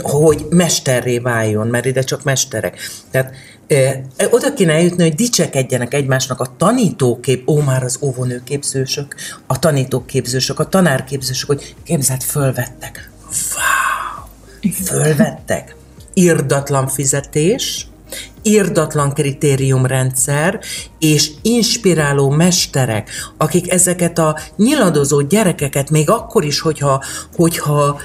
[0.00, 2.78] hogy mesterré váljon, mert ide csak mesterek.
[3.10, 3.34] Tehát
[4.30, 9.14] oda kéne eljutni, hogy dicsekedjenek egymásnak a tanítókép, ó már az óvonőképzősök,
[9.46, 13.10] a tanítóképzősök, a tanárképzősök, hogy képzelt, fölvettek.
[13.30, 14.72] Wow!
[14.84, 15.76] Fölvettek
[16.14, 17.86] irdatlan fizetés,
[18.42, 20.60] irdatlan kritériumrendszer
[20.98, 27.04] és inspiráló mesterek, akik ezeket a nyiladozó gyerekeket még akkor is, hogyha,
[27.36, 28.00] hogyha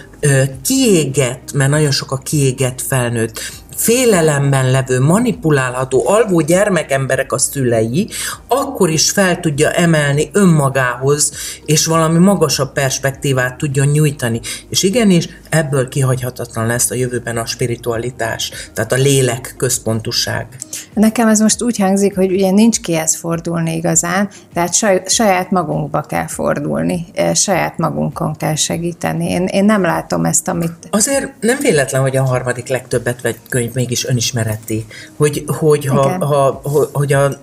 [0.62, 3.40] kiégett, mert nagyon sok a kiégett felnőtt,
[3.78, 8.10] félelemben levő, manipulálható, alvó gyermekemberek a szülei,
[8.48, 11.32] akkor is fel tudja emelni önmagához,
[11.66, 14.42] és valami magasabb perspektívát tudjon nyújtani.
[14.70, 20.48] És igenis, ebből kihagyhatatlan lesz a jövőben a spiritualitás, tehát a lélek központuság.
[20.94, 24.74] Nekem ez most úgy hangzik, hogy ugye nincs kihez fordulni igazán, tehát
[25.10, 29.30] saját magunkba kell fordulni, e, saját magunkon kell segíteni.
[29.30, 30.74] Én, én nem látom ezt, amit...
[30.90, 36.62] Azért nem véletlen, hogy a harmadik legtöbbet vett könyv mégis önismereti, hogy, hogy, ha, ha,
[36.94, 37.40] hogy a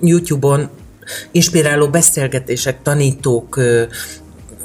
[0.00, 0.68] YouTube-on
[1.30, 3.60] inspiráló beszélgetések, tanítók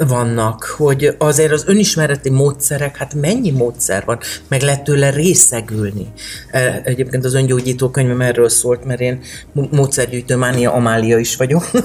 [0.08, 6.08] vannak, hogy azért az önismereti módszerek, hát mennyi módszer van, meg lehet tőle részegülni.
[6.52, 9.20] E, egyébként az öngyógyító könyvem erről szólt, mert én
[9.52, 11.70] módszergyűjtő Mánia Amália is vagyok.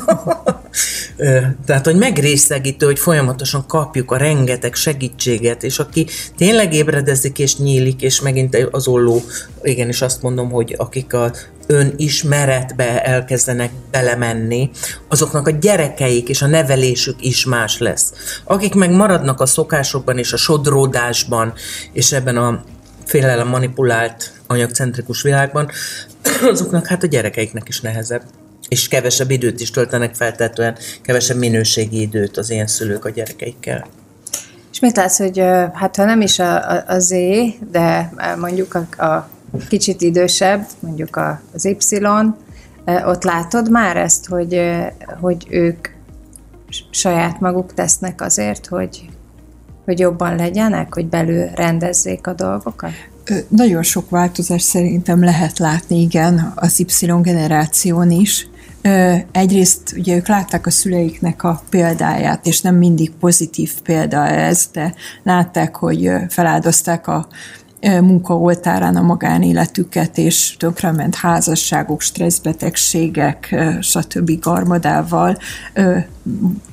[1.16, 7.56] E, tehát, hogy megrészegítő, hogy folyamatosan kapjuk a rengeteg segítséget, és aki tényleg ébredezik és
[7.56, 9.22] nyílik, és megint az olló,
[9.62, 11.32] igenis azt mondom, hogy akik a
[11.66, 14.70] önismeretbe elkezdenek belemenni,
[15.08, 18.12] azoknak a gyerekeik és a nevelésük is más lesz.
[18.44, 21.52] Akik meg maradnak a szokásokban és a sodródásban,
[21.92, 22.64] és ebben a
[23.04, 25.70] félelem manipulált anyagcentrikus világban,
[26.52, 28.22] azoknak hát a gyerekeiknek is nehezebb
[28.68, 33.86] és kevesebb időt is töltenek feltetően, kevesebb minőségi időt az ilyen szülők a gyerekeikkel.
[34.72, 35.38] És mit látsz, hogy
[35.72, 37.14] hát ha nem is a, a, a Z,
[37.70, 39.28] de mondjuk a, a
[39.68, 41.20] kicsit idősebb, mondjuk
[41.52, 42.06] az Y,
[43.06, 44.60] ott látod már ezt, hogy,
[45.20, 45.88] hogy ők
[46.90, 49.08] saját maguk tesznek azért, hogy,
[49.84, 52.90] hogy jobban legyenek, hogy belül rendezzék a dolgokat?
[53.48, 58.48] Nagyon sok változás szerintem lehet látni, igen, az Y generáción is.
[59.32, 64.94] Egyrészt ugye ők látták a szüleiknek a példáját, és nem mindig pozitív példa ez, de
[65.22, 67.28] látták, hogy feláldozták a
[68.00, 74.40] munka oltárán a magánéletüket, és tönkrement házasságok, stresszbetegségek, stb.
[74.40, 75.38] garmadával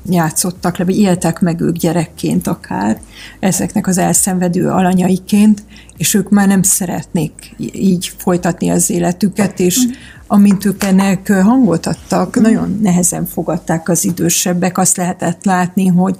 [0.09, 2.99] játszottak le, vagy éltek meg ők gyerekként akár,
[3.39, 5.63] ezeknek az elszenvedő alanyaiként,
[5.97, 9.91] és ők már nem szeretnék így folytatni az életüket, és mm.
[10.27, 12.41] amint ők ennek hangot adtak, mm.
[12.41, 16.15] nagyon nehezen fogadták az idősebbek, azt lehetett látni, hogy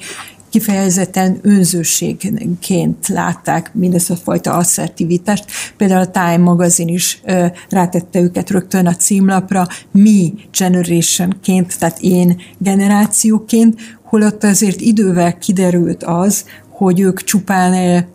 [0.51, 5.45] kifejezetten önzőségként látták mindezt a fajta asszertivitást.
[5.77, 7.21] Például a Time magazin is
[7.69, 16.45] rátette őket rögtön a címlapra, mi generationként, tehát én generációként, holott azért idővel kiderült az,
[16.69, 18.05] hogy ők csupán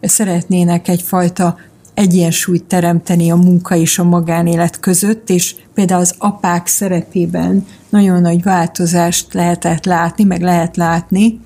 [0.00, 1.58] szeretnének egyfajta
[1.94, 8.42] egyensúlyt teremteni a munka és a magánélet között, és például az apák szerepében nagyon nagy
[8.42, 11.40] változást lehetett látni, meg lehet látni,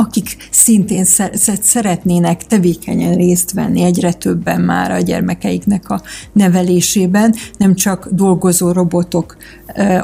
[0.00, 1.04] akik szintén
[1.60, 9.36] szeretnének tevékenyen részt venni egyre többen már a gyermekeiknek a nevelésében, nem csak dolgozó robotok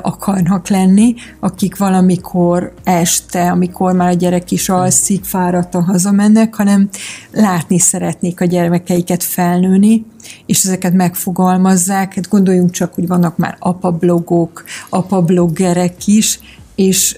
[0.00, 6.88] akarnak lenni, akik valamikor este, amikor már a gyerek is alszik, fáradtan hazamennek, hanem
[7.32, 10.04] látni szeretnék a gyermekeiket felnőni,
[10.46, 12.14] és ezeket megfogalmazzák.
[12.14, 16.40] Hát gondoljunk csak, hogy vannak már apablogok, apabloggerek is,
[16.77, 17.17] és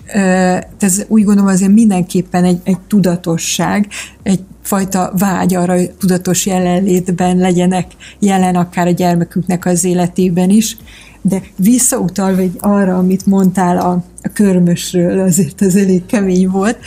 [0.79, 3.89] ez úgy gondolom azért mindenképpen egy, egy tudatosság,
[4.23, 7.87] egy fajta vágy arra, hogy tudatos jelenlétben legyenek
[8.19, 10.77] jelen akár a gyermeküknek az életében is,
[11.23, 16.79] de visszautalva egy arra, amit mondtál a, a körmösről, azért az elég kemény volt,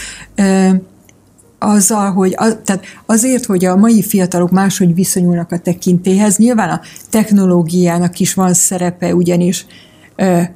[1.59, 6.81] azzal, hogy az, tehát azért, hogy a mai fiatalok máshogy viszonyulnak a tekintéhez, nyilván a
[7.09, 9.65] technológiának is van szerepe, ugyanis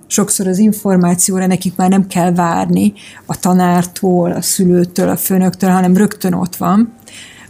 [0.08, 2.93] sokszor az információra nekik már nem kell várni
[3.25, 6.93] a tanártól, a szülőtől, a főnöktől, hanem rögtön ott van.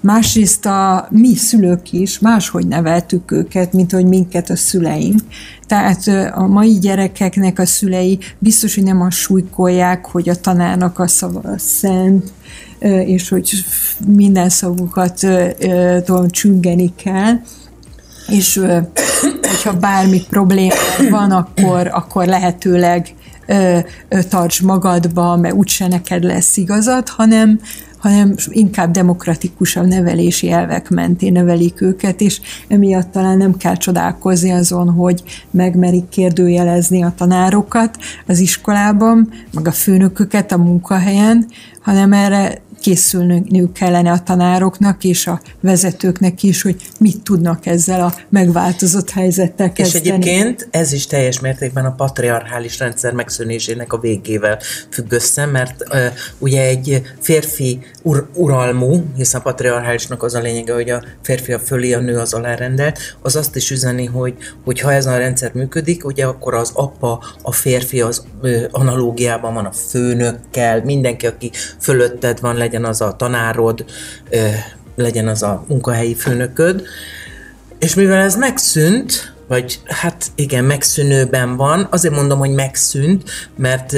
[0.02, 5.20] Másrészt a mi szülők is máshogy neveltük őket, mint hogy minket a szüleink.
[5.68, 11.08] Tehát a mai gyerekeknek a szülei biztos, hogy nem azt súlykolják, hogy a tanárnak a
[11.08, 12.32] szava a szent,
[13.06, 13.52] és hogy
[14.08, 15.28] minden szavukat
[16.30, 17.34] csüngeni kell,
[18.28, 18.62] és
[19.42, 20.74] hogyha bármi probléma
[21.10, 23.14] van, akkor, akkor lehetőleg
[23.46, 23.78] ö,
[24.10, 27.60] ö, tarts magadba, mert úgyse neked lesz igazad, hanem,
[27.98, 34.90] hanem inkább demokratikusabb nevelési elvek mentén nevelik őket, és emiatt talán nem kell csodálkozni azon,
[34.90, 41.46] hogy megmerik kérdőjelezni a tanárokat az iskolában, meg a főnököket a munkahelyen,
[41.82, 48.14] hanem erre készülniük kellene a tanároknak és a vezetőknek is, hogy mit tudnak ezzel a
[48.30, 50.06] megváltozott helyzettel kezdeni.
[50.06, 54.60] És egyébként ez is teljes mértékben a patriarchális rendszer megszűnésének a végével
[54.90, 56.00] függ össze, mert uh,
[56.38, 61.60] ugye egy férfi ur- uralmú, hiszen a patriarchálisnak az a lényege, hogy a férfi a
[61.60, 64.34] fölé, a nő az alárendelt, az azt is üzeni, hogy,
[64.64, 69.54] hogy ha ez a rendszer működik, ugye akkor az apa, a férfi az ö, analógiában
[69.54, 73.86] van a főnökkel, mindenki, aki fölötted van, legyen az a tanárod,
[74.96, 76.84] legyen az a munkahelyi főnököd,
[77.80, 83.94] és mivel ez megszűnt, vagy hát igen, megszűnőben van, azért mondom, hogy megszűnt, mert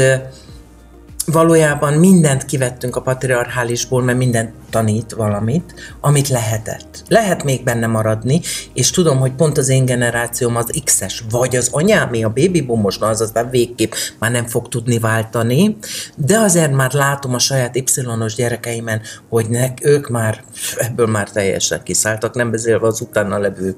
[1.31, 7.03] valójában mindent kivettünk a patriarchálisból, mert mindent tanít valamit, amit lehetett.
[7.07, 8.41] Lehet még benne maradni,
[8.73, 12.97] és tudom, hogy pont az én generációm az X-es, vagy az anyámé, a baby boomos,
[12.99, 15.77] az aztán végképp már nem fog tudni váltani,
[16.15, 20.43] de azért már látom a saját Y-os gyerekeimen, hogy nek, ők már
[20.77, 23.75] ebből már teljesen kiszálltak, nem beszélve az utána levő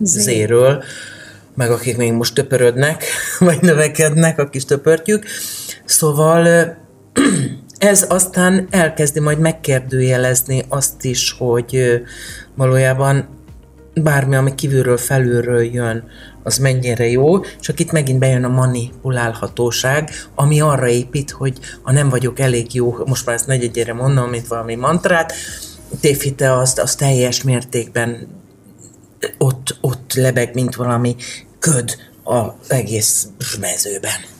[0.00, 0.82] zéről,
[1.56, 3.04] meg akik még most töpörödnek,
[3.38, 5.24] vagy növekednek, a kis töpörtjük.
[5.84, 6.76] Szóval
[7.78, 12.02] ez aztán elkezdi majd megkérdőjelezni azt is, hogy
[12.54, 13.28] valójában
[14.02, 16.04] bármi, ami kívülről, felülről jön,
[16.42, 22.08] az mennyire jó, csak itt megint bejön a manipulálhatóság, ami arra épít, hogy ha nem
[22.08, 25.32] vagyok elég jó, most már ezt negyedjére mondom, mint valami mantrát,
[26.00, 28.28] tévhite azt, az teljes mértékben
[29.38, 31.16] ott, ott lebeg, mint valami
[31.58, 33.28] köd az egész
[33.60, 34.34] mezőben.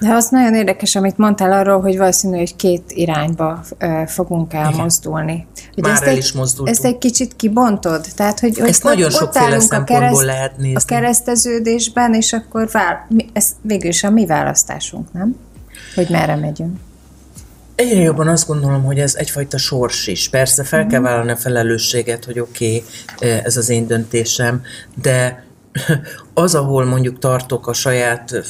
[0.00, 3.64] De az nagyon érdekes, amit mondtál arról, hogy valószínű, hogy két irányba
[4.06, 5.46] fogunk elmozdulni.
[5.74, 6.76] Hogy Már ezt el egy, is mozdultunk.
[6.76, 8.06] Ezt egy kicsit kibontod?
[8.16, 10.74] Tehát, hogy, ezt hogy nagyon sokféle szempontból kereszt, lehet nézni.
[10.74, 15.36] A kereszteződésben, és akkor vál, ez végül is a mi választásunk, nem?
[15.94, 16.76] Hogy merre megyünk.
[17.74, 20.28] Egyre jobban azt gondolom, hogy ez egyfajta sors is.
[20.28, 21.08] Persze fel kell mhm.
[21.08, 22.84] vállalni a felelősséget, hogy oké,
[23.16, 24.62] okay, ez az én döntésem,
[25.02, 25.44] de
[26.34, 28.44] az, ahol mondjuk tartok a saját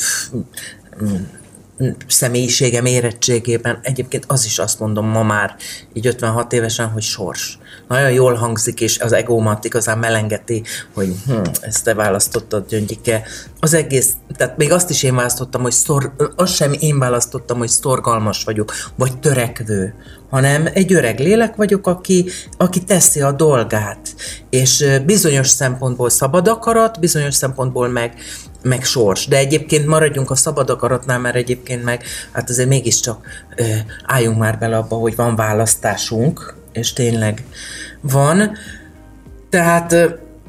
[2.06, 5.56] személyiségem érettségében, egyébként az is azt mondom ma már,
[5.92, 7.58] így 56 évesen, hogy sors.
[7.88, 10.62] Nagyon jól hangzik, és az egómat igazán melengeti,
[10.94, 13.22] hogy hm, ezt te választottad, Gyöngyike.
[13.60, 17.68] Az egész, tehát még azt is én választottam, hogy szor, azt sem én választottam, hogy
[17.68, 19.94] szorgalmas vagyok, vagy törekvő,
[20.34, 22.24] hanem egy öreg lélek vagyok, aki,
[22.56, 24.14] aki teszi a dolgát,
[24.50, 28.14] és bizonyos szempontból szabad akarat, bizonyos szempontból meg,
[28.62, 29.26] meg sors.
[29.26, 33.26] De egyébként maradjunk a szabad akaratnál, mert egyébként meg, hát azért mégiscsak
[33.56, 33.62] ö,
[34.06, 37.44] álljunk már bele abba, hogy van választásunk, és tényleg
[38.00, 38.56] van.
[39.50, 39.94] Tehát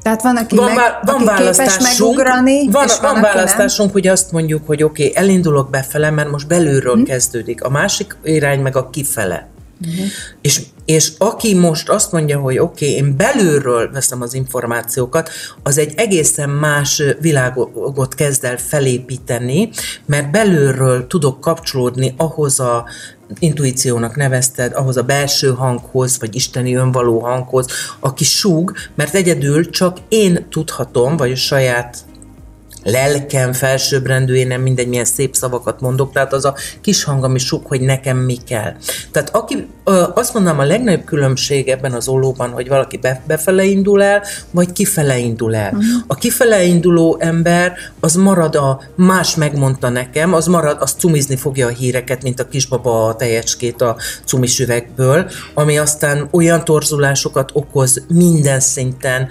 [0.02, 4.02] tehát van, aki, van, meg, van aki képes megugrani, van, és van, van választásunk, nem.
[4.02, 7.04] hogy azt mondjuk, hogy oké, okay, elindulok befele, mert most belülről hmm.
[7.04, 7.62] kezdődik.
[7.62, 9.54] A másik irány meg a kifele.
[9.80, 10.06] Uh-huh.
[10.40, 15.30] És, és aki most azt mondja, hogy oké, okay, én belülről veszem az információkat,
[15.62, 19.70] az egy egészen más világot kezd el felépíteni,
[20.06, 22.86] mert belülről tudok kapcsolódni ahhoz a
[23.38, 27.66] intuíciónak nevezted, ahhoz a belső hanghoz, vagy isteni önvaló hanghoz,
[28.00, 31.96] aki súg, mert egyedül csak én tudhatom, vagy a saját
[32.86, 37.66] lelkem felsőbbrendű, nem mindegy, milyen szép szavakat mondok, tehát az a kis hang, ami suk,
[37.66, 38.72] hogy nekem mi kell.
[39.10, 39.66] Tehát aki,
[40.14, 45.18] azt mondanám, a legnagyobb különbség ebben az ollóban, hogy valaki befele indul el, vagy kifele
[45.18, 45.72] indul el.
[45.72, 45.86] Uh-huh.
[46.06, 51.66] A kifele induló ember, az marad a, más megmondta nekem, az marad, az cumizni fogja
[51.66, 58.04] a híreket, mint a kisbaba a tejecskét a cumis üvegből, ami aztán olyan torzulásokat okoz
[58.08, 59.28] minden szinten,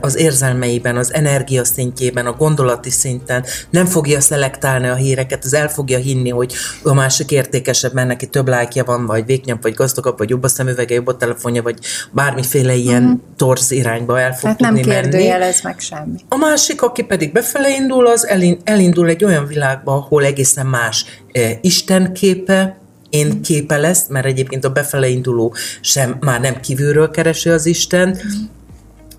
[0.00, 5.68] az érzelmeiben, az energia szintjében, a gondolati szinten, nem fogja szelektálni a híreket, az el
[5.68, 10.18] fogja hinni, hogy a másik értékesebb, mert neki több lájkja van, vagy véknyabb, vagy gazdagabb,
[10.18, 11.78] vagy jobb a szemüvege, jobb a telefonja, vagy
[12.10, 13.20] bármiféle ilyen uh-huh.
[13.36, 16.18] torz irányba el fog Tehát tudni nem kérdőjelez meg semmi.
[16.28, 18.28] A másik, aki pedig befele indul, az
[18.64, 21.04] elindul egy olyan világba, ahol egészen más
[21.60, 22.78] Isten képe,
[23.10, 28.22] én képe lesz, mert egyébként a befele induló sem már nem kívülről keresi az Istent,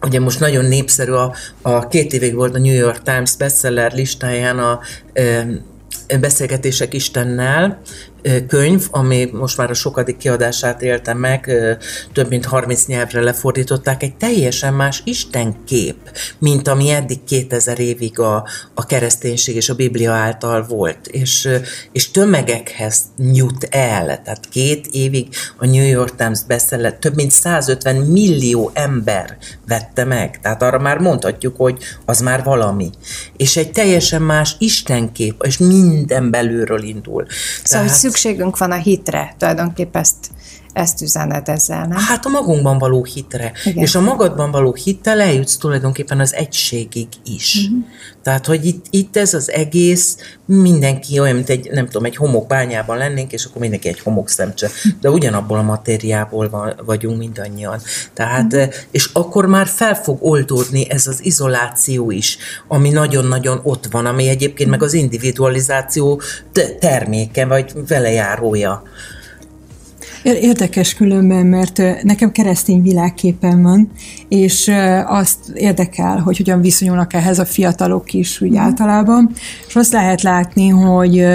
[0.01, 4.59] Ugye most nagyon népszerű, a, a két évig volt a New York Times bestseller listáján
[4.59, 4.79] a
[6.19, 7.81] Beszélgetések Istennel
[8.47, 11.51] könyv, ami most már a sokadik kiadását éltem meg,
[12.13, 15.95] több mint 30 nyelvre lefordították, egy teljesen más istenkép,
[16.39, 21.07] mint ami eddig 2000 évig a, a kereszténység és a Biblia által volt.
[21.07, 21.49] És,
[21.91, 27.95] és tömegekhez nyújt el, tehát két évig a New York Times bestseller több mint 150
[27.95, 32.89] millió ember vette meg, tehát arra már mondhatjuk, hogy az már valami.
[33.37, 37.25] És egy teljesen más istenkép, és minden belülről indul.
[37.63, 40.31] Szóval, tehát, szükségünk van a hitre, tulajdonképpen ezt
[40.73, 41.97] ezt üzenet ezzel, nem?
[41.97, 43.51] Hát a magunkban való hitre.
[43.63, 43.83] Igen.
[43.83, 47.55] És a magadban való hittel eljutsz tulajdonképpen az egységig is.
[47.55, 47.85] Uh-huh.
[48.23, 52.97] Tehát, hogy itt, itt ez az egész, mindenki olyan, mint egy, nem tudom, egy homokbányában
[52.97, 54.69] lennénk, és akkor mindenki egy homokszemcse.
[55.01, 57.79] De ugyanabból a matériából van, vagyunk mindannyian.
[58.13, 58.73] Tehát, uh-huh.
[58.91, 64.27] és akkor már fel fog oldódni ez az izoláció is, ami nagyon-nagyon ott van, ami
[64.27, 66.21] egyébként meg az individualizáció
[66.79, 68.83] terméke, vagy velejárója.
[70.23, 73.91] Érdekes különben, mert nekem keresztény világképen van,
[74.27, 74.71] és
[75.05, 78.57] azt érdekel, hogy hogyan viszonyulnak ehhez a fiatalok is úgy mm.
[78.57, 79.31] általában,
[79.67, 81.25] és azt lehet látni, hogy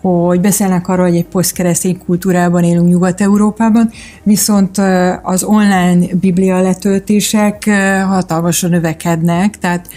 [0.00, 3.90] hogy beszélnek arról, hogy egy posztkeresztény kultúrában élünk Nyugat-Európában,
[4.22, 4.78] viszont
[5.22, 7.64] az online biblia letöltések
[8.08, 9.88] hatalmasan növekednek, tehát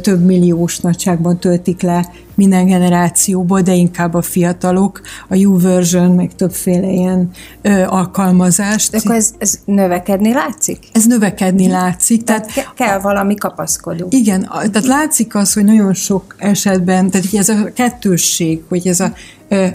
[0.00, 2.08] több milliós nagyságban töltik le
[2.38, 7.30] minden generációból, de inkább a fiatalok, a YouVersion, meg többféle ilyen
[7.62, 8.90] ö, alkalmazást.
[8.90, 10.78] De akkor ez, ez növekedni látszik?
[10.92, 12.24] Ez növekedni látszik.
[12.24, 14.06] Tehát, tehát kell valami kapaszkodó.
[14.10, 19.12] Igen, tehát látszik az, hogy nagyon sok esetben, tehát ez a kettősség, hogy ez a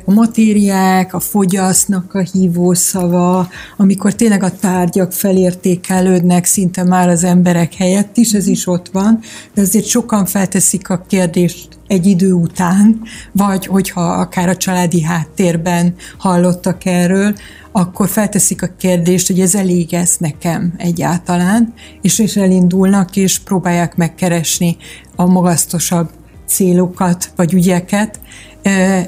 [0.06, 3.48] a matériák, a fogyasznak a hívószava,
[3.78, 9.20] amikor tényleg a tárgyak felértékelődnek szinte már az emberek helyett is, ez is ott van,
[9.54, 13.02] de azért sokan felteszik a kérdést egy idő után,
[13.32, 17.36] vagy hogyha akár a családi háttérben hallottak erről,
[17.72, 23.96] akkor felteszik a kérdést, hogy ez elég ez nekem egyáltalán, és, és elindulnak, és próbálják
[23.96, 24.78] megkeresni
[25.16, 26.10] a magasztosabb
[26.46, 28.20] célokat, vagy ügyeket.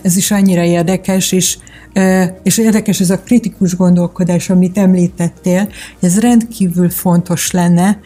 [0.01, 1.57] Ez is annyira érdekes, és,
[2.43, 7.99] és érdekes ez a kritikus gondolkodás, amit említettél, ez rendkívül fontos lenne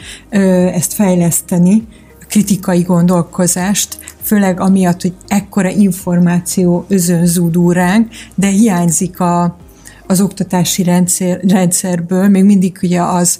[0.74, 1.88] ezt fejleszteni,
[2.28, 9.58] kritikai gondolkozást, főleg amiatt, hogy ekkora információ özönzúdul ránk, de hiányzik a,
[10.08, 13.40] az oktatási rendszer, rendszerből, még mindig ugye az,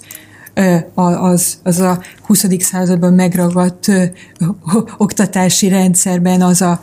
[0.94, 2.46] az, az a 20.
[2.58, 3.90] században megragadt
[4.96, 6.80] oktatási rendszerben az a,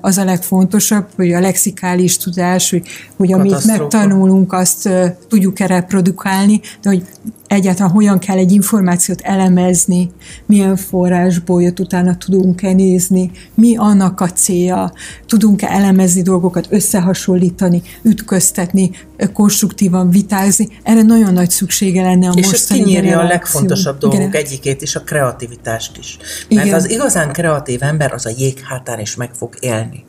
[0.00, 4.88] az a legfontosabb, hogy a lexikális tudás, hogy, hogy amit megtanulunk, azt
[5.28, 7.02] tudjuk-e reprodukálni, de hogy
[7.46, 10.10] egyáltalán hogyan kell egy információt elemezni,
[10.46, 14.92] milyen forrásból jött, utána tudunk-e nézni, mi annak a célja,
[15.26, 18.90] tudunk-e elemezni dolgokat, összehasonlítani, ütköztetni,
[19.32, 20.68] konstruktívan vitázni.
[20.82, 24.96] Erre nagyon nagy szüksége lenne a És mostani És kinyírja a legfontosabb dolgok egyikét is,
[24.96, 26.16] a kreativitást is.
[26.48, 26.78] Mert Igen.
[26.78, 30.04] az igazán kreatív ember az a jég hátán is meg fog élni.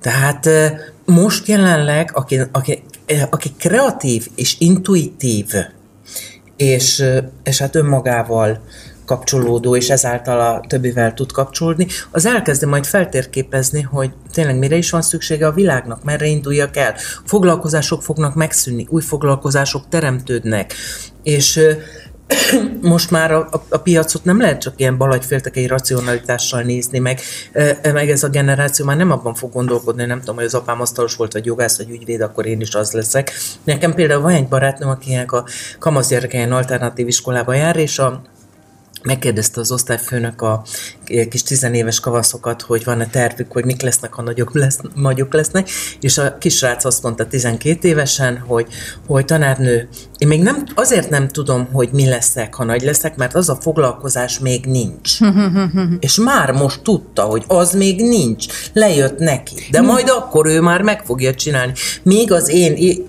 [0.00, 0.48] Tehát
[1.04, 2.82] most jelenleg, aki, aki,
[3.30, 5.52] aki kreatív és intuitív,
[6.56, 7.04] és,
[7.42, 8.60] és hát önmagával
[9.06, 14.90] kapcsolódó, és ezáltal a többivel tud kapcsolódni, az elkezdi majd feltérképezni, hogy tényleg mire is
[14.90, 16.94] van szüksége a világnak, merre induljak el.
[17.24, 20.74] Foglalkozások fognak megszűnni, új foglalkozások teremtődnek,
[21.22, 21.60] és
[22.80, 27.20] most már a, a, piacot nem lehet csak ilyen balagyféltekei racionalitással nézni, meg,
[27.82, 31.16] meg ez a generáció már nem abban fog gondolkodni, nem tudom, hogy az apám asztalos
[31.16, 33.32] volt, vagy jogász, vagy ügyvéd, akkor én is az leszek.
[33.64, 35.46] Nekem például van egy barátnőm, akinek a
[35.78, 38.22] kamasz gyerekein alternatív iskolába jár, és a
[39.02, 40.62] megkérdezte az osztályfőnök a
[41.04, 45.68] kis tizenéves kavaszokat, hogy van-e tervük, hogy mik lesznek, ha nagyok, lesz, nagyok lesznek,
[46.00, 48.66] és a kisrác azt mondta 12 évesen, hogy,
[49.06, 49.88] hogy tanárnő,
[50.18, 53.58] én még nem, azért nem tudom, hogy mi leszek, ha nagy leszek, mert az a
[53.60, 55.18] foglalkozás még nincs.
[56.00, 58.46] és már most tudta, hogy az még nincs.
[58.72, 59.54] Lejött neki.
[59.70, 61.72] De majd akkor ő már meg fogja csinálni.
[62.02, 63.04] Míg az én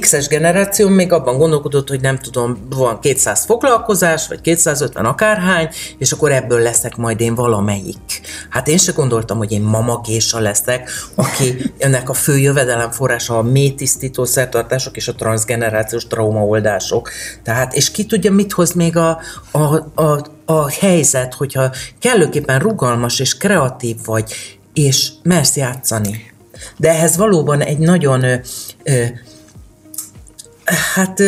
[0.00, 6.12] X-es generációm még abban gondolkodott, hogy nem tudom, van 200 foglalkozás, vagy 250 akárhány, és
[6.12, 8.20] akkor ebből leszek majd én valamelyik.
[8.50, 13.42] Hát én se gondoltam, hogy én mamagésa leszek, aki ennek a fő jövedelem forrása a
[13.42, 17.10] mélytisztító szertartások és a transgenerációs traumaoldások.
[17.42, 19.58] Tehát, és ki tudja, mit hoz még a, a,
[20.02, 24.32] a, a helyzet, hogyha kellőképpen rugalmas és kreatív vagy,
[24.72, 26.32] és mersz játszani.
[26.76, 28.34] De ehhez valóban egy nagyon ö,
[28.82, 29.04] ö,
[30.94, 31.22] hát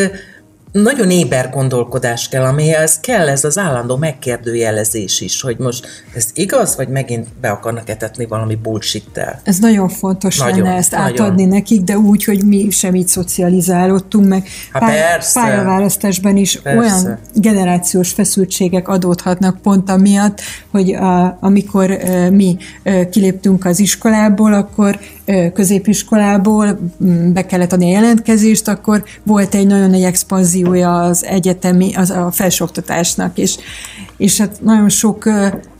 [0.83, 6.77] nagyon éber gondolkodás kell, amihez kell ez az állandó megkérdőjelezés is, hogy most ez igaz,
[6.77, 9.41] vagy megint be akarnak etetni valami bullshit-tel.
[9.45, 11.07] Ez nagyon fontos nagyon, lenne ezt nagyon.
[11.07, 15.41] átadni nekik, de úgy, hogy mi sem így szocializálódtunk, meg Há, pály- persze.
[15.41, 16.79] pályaválasztásban is persze.
[16.79, 21.99] olyan generációs feszültségek adódhatnak pont amiatt, hogy a, amikor
[22.31, 22.57] mi
[23.11, 24.99] kiléptünk az iskolából, akkor
[25.53, 26.79] középiskolából
[27.33, 32.11] be kellett adni a jelentkezést, akkor volt egy nagyon nagy expanzió dimenziója az egyetemi, az
[32.11, 33.57] a felsőoktatásnak, és,
[34.17, 35.29] és hát nagyon sok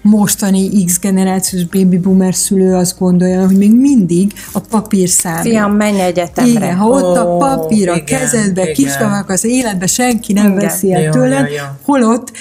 [0.03, 5.43] mostani X generációs baby boomer szülő azt gondolja, hogy még mindig a papír számít.
[5.43, 6.51] Fiam, menj egyetemre.
[6.51, 10.57] Igen, ha ott a papír a kezedbe, kisvavak az életbe, senki nem igen.
[10.57, 11.49] veszi el tőled,
[11.83, 12.33] holott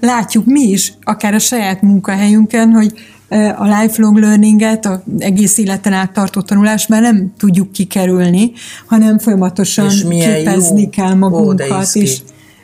[0.00, 2.92] látjuk mi is, akár a saját munkahelyünken, hogy
[3.56, 8.52] a lifelong learninget, a egész életen át tartó tanulást már nem tudjuk kikerülni,
[8.86, 10.88] hanem folyamatosan képezni jó.
[10.88, 11.96] kell magunkat.
[11.96, 12.18] Ó, és,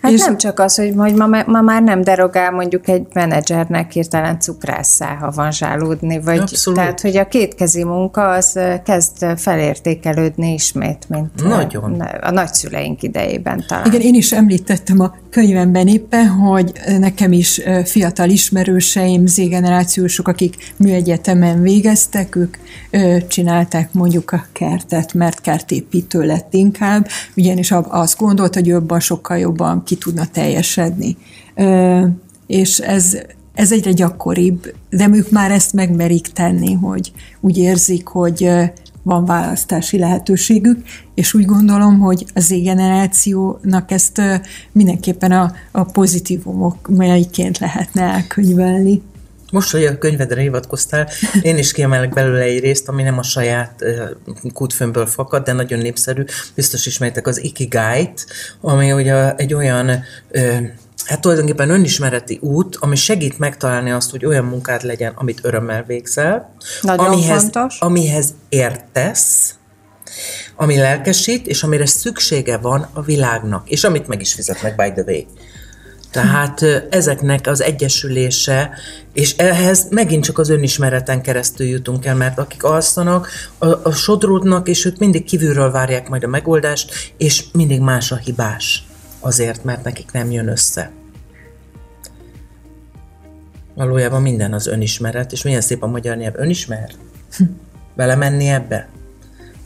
[0.05, 4.41] Hát és nem csak az, hogy ma, ma már nem derogál mondjuk egy menedzsernek hirtelen
[4.41, 6.79] cukrásszá, ha van zsálódni, vagy Abszolút.
[6.79, 12.01] tehát, hogy a kétkezi munka az kezd felértékelődni ismét, mint Nagyon.
[12.01, 13.87] a nagyszüleink idejében talán.
[13.87, 21.63] Igen, én is említettem a könyvemben éppen, hogy nekem is fiatal ismerőseim, z-generációsok, akik műegyetemen
[21.63, 22.57] végeztek, ők
[23.27, 29.83] csinálták mondjuk a kertet, mert kertépítő lett inkább, ugyanis azt gondolt, hogy jobban, sokkal jobban
[29.85, 31.17] ki tudna teljesedni.
[32.47, 33.19] És ez,
[33.55, 38.51] ez egyre gyakoribb, de ők már ezt megmerik tenni, hogy úgy érzik, hogy
[39.03, 40.83] van választási lehetőségük,
[41.15, 44.23] és úgy gondolom, hogy az Z-generációnak ezt
[44.73, 49.03] mindenképpen a, a pozitívumok melyiként lehetne elkönyvelni.
[49.55, 51.09] Most, hogy a könyvedre hivatkoztál,
[51.43, 53.85] én is kiemelek belőle egy részt, ami nem a saját
[54.53, 56.25] kútfőmből fakad, de nagyon népszerű.
[56.55, 58.27] Biztos ismertek az Ikigai-t,
[58.61, 60.05] ami ugye egy olyan
[61.05, 66.55] hát tulajdonképpen önismereti út, ami segít megtalálni azt, hogy olyan munkád legyen, amit örömmel végzel,
[66.81, 67.79] Nagyon amihez, fontos.
[67.81, 69.55] amihez értesz,
[70.57, 75.03] ami lelkesít, és amire szüksége van a világnak, és amit meg is fizetnek, by the
[75.07, 75.23] way.
[76.15, 78.71] Tehát ezeknek az egyesülése,
[79.13, 84.69] és ehhez megint csak az önismereten keresztül jutunk el, mert akik alszanak, a, a sodródnak,
[84.69, 88.87] és ők mindig kívülről várják majd a megoldást, és mindig más a hibás.
[89.21, 90.91] Azért, mert nekik nem jön össze.
[93.75, 96.35] Valójában minden az önismeret, és milyen szép a magyar nyelv.
[96.37, 96.91] Önismer?
[97.97, 98.89] Belemenni ebbe?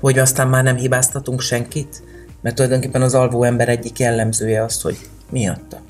[0.01, 2.03] Hogy aztán már nem hibáztatunk senkit?
[2.41, 4.99] Mert tulajdonképpen az alvó ember egyik jellemzője az, hogy
[5.31, 5.87] miatta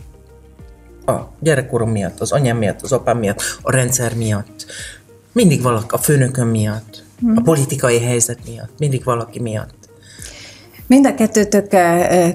[1.08, 4.66] a gyerekkorom miatt, az anyám miatt, az apám miatt, a rendszer miatt,
[5.32, 7.04] mindig valaki, a főnököm miatt,
[7.34, 9.76] a politikai helyzet miatt, mindig valaki miatt.
[10.86, 11.68] Mind a kettőtök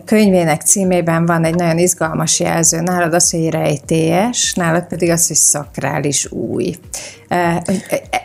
[0.06, 2.82] könyvének címében van egy nagyon izgalmas jelző.
[2.82, 6.76] Nálad az, hogy rejtélyes, nálad pedig az, hogy szakrális új.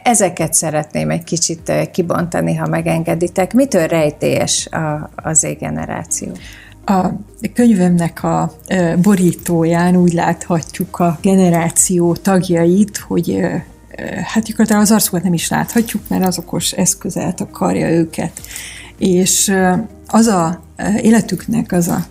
[0.03, 3.53] Ezeket szeretném egy kicsit kibontani, ha megengeditek.
[3.53, 4.69] Mitől rejtélyes
[5.17, 6.33] az égeneráció?
[6.89, 7.11] A
[7.55, 8.53] könyvemnek a
[9.03, 13.41] borítóján úgy láthatjuk a generáció tagjait, hogy
[14.25, 18.41] hát gyakorlatilag az arcukat nem is láthatjuk, mert az okos eszköz eltakarja őket.
[18.99, 19.53] És
[20.07, 20.63] az a
[21.01, 22.07] életüknek az a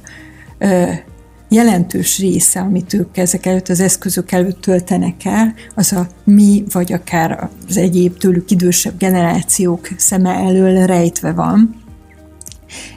[1.50, 6.94] jelentős része, amit ők ezek előtt az eszközök előtt töltenek el, az a mi, vagy
[6.94, 11.86] akár az egyéb tőlük idősebb generációk szeme elől rejtve van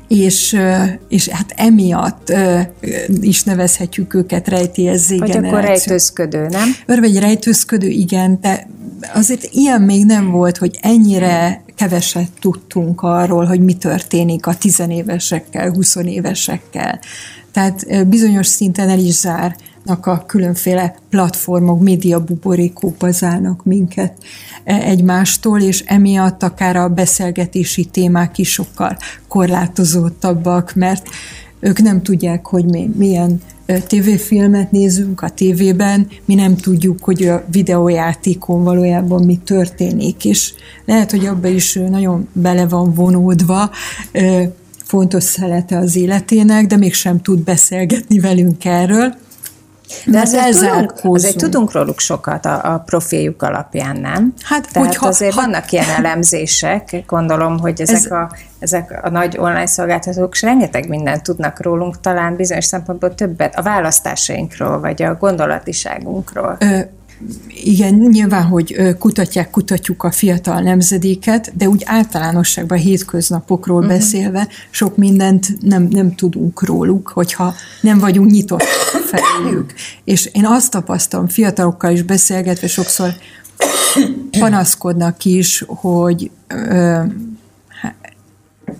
[0.08, 0.56] és,
[1.08, 2.32] és hát emiatt
[3.20, 6.68] is nevezhetjük őket rejtélyezé Vagy akkor rejtőzködő, nem?
[6.86, 8.68] Vagy rejtőzködő, igen, de
[9.14, 15.70] azért ilyen még nem volt, hogy ennyire keveset tudtunk arról, hogy mi történik a tizenévesekkel,
[15.70, 17.00] huszonévesekkel.
[17.52, 19.56] Tehát bizonyos szinten el is zár
[19.91, 24.12] a különféle platformok, média buborékokba zárnak minket
[24.64, 28.97] e, egymástól, és emiatt akár a beszélgetési témák is sokkal
[29.28, 31.09] korlátozottabbak, mert
[31.61, 33.41] ők nem tudják, hogy mi, milyen
[33.86, 40.53] tévéfilmet nézünk a tévében, mi nem tudjuk, hogy a videójátékon valójában mi történik, és
[40.84, 43.70] lehet, hogy abba is nagyon bele van vonódva,
[44.84, 49.14] fontos szelete az életének, de mégsem tud beszélgetni velünk erről.
[50.07, 54.34] De azért tudunk, azért tudunk róluk sokat a, a profiljuk alapján, nem?
[54.43, 59.09] Hát, Tehát hogyha, azért ha, vannak ilyen elemzések, gondolom, hogy ezek, ez, a, ezek a
[59.09, 65.03] nagy online szolgáltatók és rengeteg mindent tudnak rólunk, talán bizonyos szempontból többet a választásainkról, vagy
[65.03, 66.57] a gondolatiságunkról.
[66.59, 66.78] Ö,
[67.48, 73.92] igen, nyilván, hogy kutatják, kutatjuk a fiatal nemzedéket, de úgy általánosságban hétköznapokról uh-huh.
[73.92, 78.62] beszélve sok mindent nem, nem tudunk róluk, hogyha nem vagyunk nyitott
[79.10, 79.72] feléjük.
[80.04, 83.14] És én azt tapasztalom, fiatalokkal is beszélgetve sokszor
[84.38, 87.00] panaszkodnak is, hogy ö,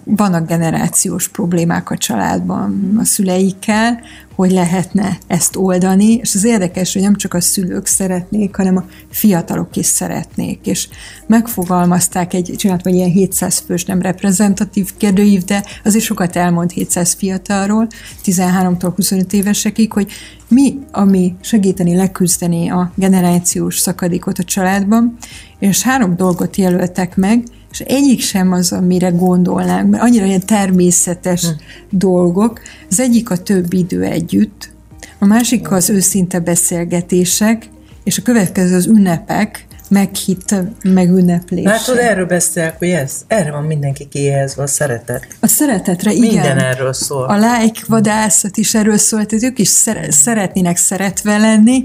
[0.05, 4.01] vannak generációs problémák a családban a szüleikkel,
[4.35, 8.85] hogy lehetne ezt oldani, és az érdekes, hogy nem csak a szülők szeretnék, hanem a
[9.11, 10.89] fiatalok is szeretnék, és
[11.27, 17.13] megfogalmazták egy, csinált vagy ilyen 700 fős nem reprezentatív kérdőív, de azért sokat elmond 700
[17.13, 17.87] fiatalról,
[18.25, 20.13] 13-tól 25 évesekig, hogy
[20.49, 25.17] mi, ami segíteni leküzdeni a generációs szakadékot a családban,
[25.59, 31.43] és három dolgot jelöltek meg, és egyik sem az, amire gondolnánk, mert annyira ilyen természetes
[31.43, 31.51] hm.
[31.91, 32.61] dolgok.
[32.91, 34.71] Az egyik a több idő együtt,
[35.19, 37.69] a másik az őszinte beszélgetések,
[38.05, 41.65] és a következő az ünnepek, meghitt megünneplés.
[41.65, 45.27] Látod, erről beszélek, hogy ez, erre van mindenki kiéhezve, a szeretet.
[45.41, 46.31] A szeretetre, igen.
[46.31, 47.25] Minden erről szól.
[47.25, 49.69] A like vadászat is erről szól, tehát ők is
[50.09, 51.85] szeretnének szeretve lenni,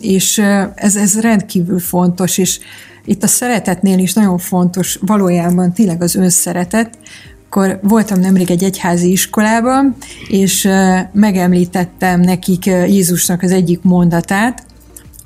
[0.00, 0.38] és
[0.74, 2.58] ez, ez rendkívül fontos, és
[3.04, 6.98] itt a szeretetnél is nagyon fontos valójában tényleg az önszeretet,
[7.46, 9.96] akkor voltam nemrég egy egyházi iskolában,
[10.28, 10.68] és
[11.12, 14.66] megemlítettem nekik Jézusnak az egyik mondatát,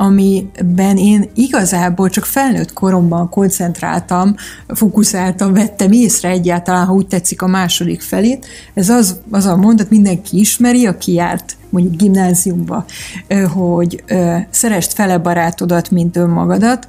[0.00, 4.34] amiben én igazából csak felnőtt koromban koncentráltam,
[4.68, 8.46] fokuszáltam, vettem észre egyáltalán, ha úgy tetszik a második felét.
[8.74, 12.84] Ez az, az a mondat, mindenki ismeri, aki járt mondjuk gimnáziumba,
[13.54, 14.04] hogy
[14.50, 16.88] szerest fele barátodat, mint önmagadat,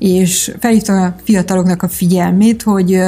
[0.00, 3.00] és felhívta a fiataloknak a figyelmét, hogy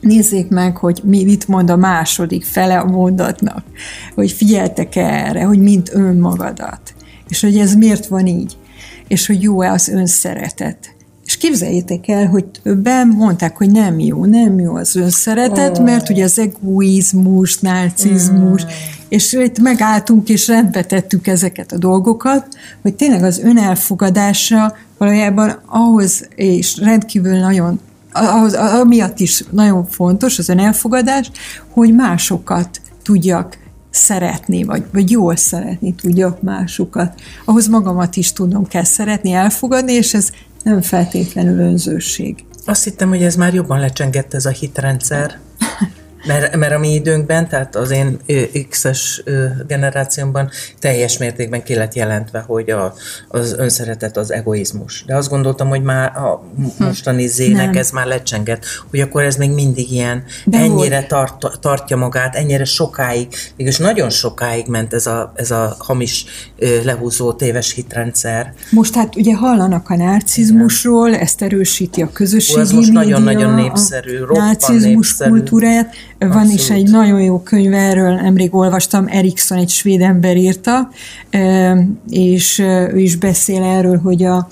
[0.00, 3.64] nézzék meg, hogy mi, mit mond a második fele a mondatnak,
[4.14, 6.94] hogy figyeltek erre, hogy mint önmagadat,
[7.28, 8.56] és hogy ez miért van így,
[9.08, 10.94] és hogy jó-e az önszeretet.
[11.24, 16.24] És képzeljétek el, hogy többen mondták, hogy nem jó, nem jó az önszeretet, mert ugye
[16.24, 18.68] az egoizmus, narcizmus, mm.
[19.08, 22.46] és itt megálltunk és rendbe tettük ezeket a dolgokat,
[22.82, 27.80] hogy tényleg az önelfogadása valójában ahhoz, és rendkívül nagyon,
[28.12, 31.30] ahhoz, amiatt is nagyon fontos az önelfogadás,
[31.68, 33.58] hogy másokat tudjak
[33.90, 37.20] szeretni, vagy, vagy jól szeretni tudjak másokat.
[37.44, 40.30] Ahhoz magamat is tudnom kell szeretni, elfogadni, és ez
[40.62, 42.44] nem feltétlenül önzőség.
[42.64, 45.38] Azt hittem, hogy ez már jobban lecsengett ez a hitrendszer.
[46.26, 48.18] Mert, mert a mi időnkben, tehát az én
[48.68, 49.22] X-es
[49.66, 52.94] generációmban teljes mértékben ki lett jelentve, hogy a,
[53.28, 55.04] az önszeretet az egoizmus.
[55.06, 56.42] De azt gondoltam, hogy már a
[56.78, 57.76] mostani zének Nem.
[57.76, 62.64] ez már lecsengett, hogy akkor ez még mindig ilyen, De ennyire tart, tartja magát, ennyire
[62.64, 66.24] sokáig, mégis nagyon sokáig ment ez a, ez a hamis
[66.84, 68.54] lehúzó téves hitrendszer.
[68.70, 74.18] Most hát ugye hallanak a narcizmusról, ezt erősíti a közösségi Ó, ez most nagyon-nagyon népszerű,
[74.18, 76.52] a narcizmus kultúráját, van Abszolút.
[76.52, 80.90] is egy nagyon jó könyv erről, nemrég olvastam, Erikson egy svéd ember írta,
[82.08, 82.58] és
[82.92, 84.48] ő is beszél erről, hogy a,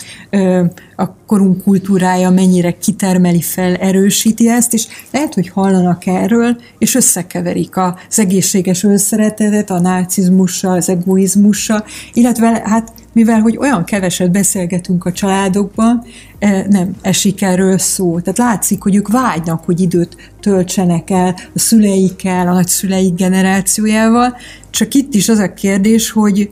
[0.97, 7.77] a korunk kultúrája mennyire kitermeli fel, erősíti ezt, és lehet, hogy hallanak erről, és összekeverik
[7.77, 15.13] az egészséges önszeretetet a narcizmussal, az egoizmussal, illetve hát mivel hogy olyan keveset beszélgetünk a
[15.13, 16.05] családokban,
[16.39, 18.21] e, nem esik erről szó.
[18.21, 24.37] Tehát látszik, hogy ők vágynak, hogy időt töltsenek el a szüleikkel, a nagyszüleik generációjával,
[24.71, 26.51] csak itt is az a kérdés, hogy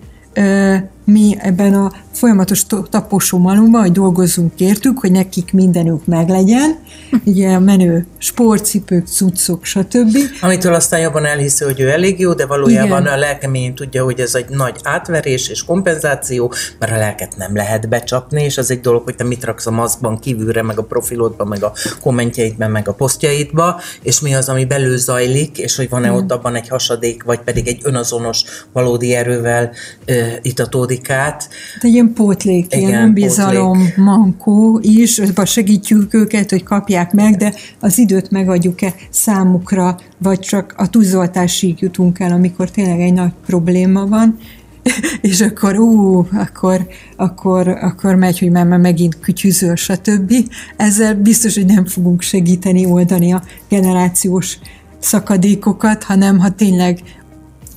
[1.05, 6.79] mi ebben a folyamatos taposó malomban, hogy dolgozzunk értük, hogy nekik mindenük meglegyen,
[7.25, 10.17] ugye menő sportcipők, cuccok, stb.
[10.41, 13.13] Amitől aztán jobban elhiszi, hogy ő elég jó, de valójában Igen.
[13.13, 17.89] a lelkemény tudja, hogy ez egy nagy átverés és kompenzáció, mert a lelket nem lehet
[17.89, 21.47] becsapni, és az egy dolog, hogy te mit raksz a maszkban kívülre, meg a profilodban,
[21.47, 26.13] meg a kommentjeidben, meg a posztjaidba, és mi az, ami belül zajlik, és hogy van-e
[26.13, 28.43] ott abban egy hasadék, vagy pedig egy önazonos
[28.73, 29.71] valódi erővel
[30.09, 31.49] uh, itatódik át.
[31.81, 33.97] De ilyen pótlék, Igen, ilyen önbizalom, pótlék.
[33.97, 40.89] mankó is, segítjük őket, hogy kapják meg, de az időt megadjuk-e számukra, vagy csak a
[40.89, 44.39] tűzoltásig jutunk el, amikor tényleg egy nagy probléma van,
[45.21, 46.87] és akkor ú, akkor,
[47.17, 50.35] akkor, akkor megy, hogy már megint kütyüzöl, stb.
[50.77, 54.59] Ezzel biztos, hogy nem fogunk segíteni oldani a generációs
[54.99, 56.99] szakadékokat, hanem ha tényleg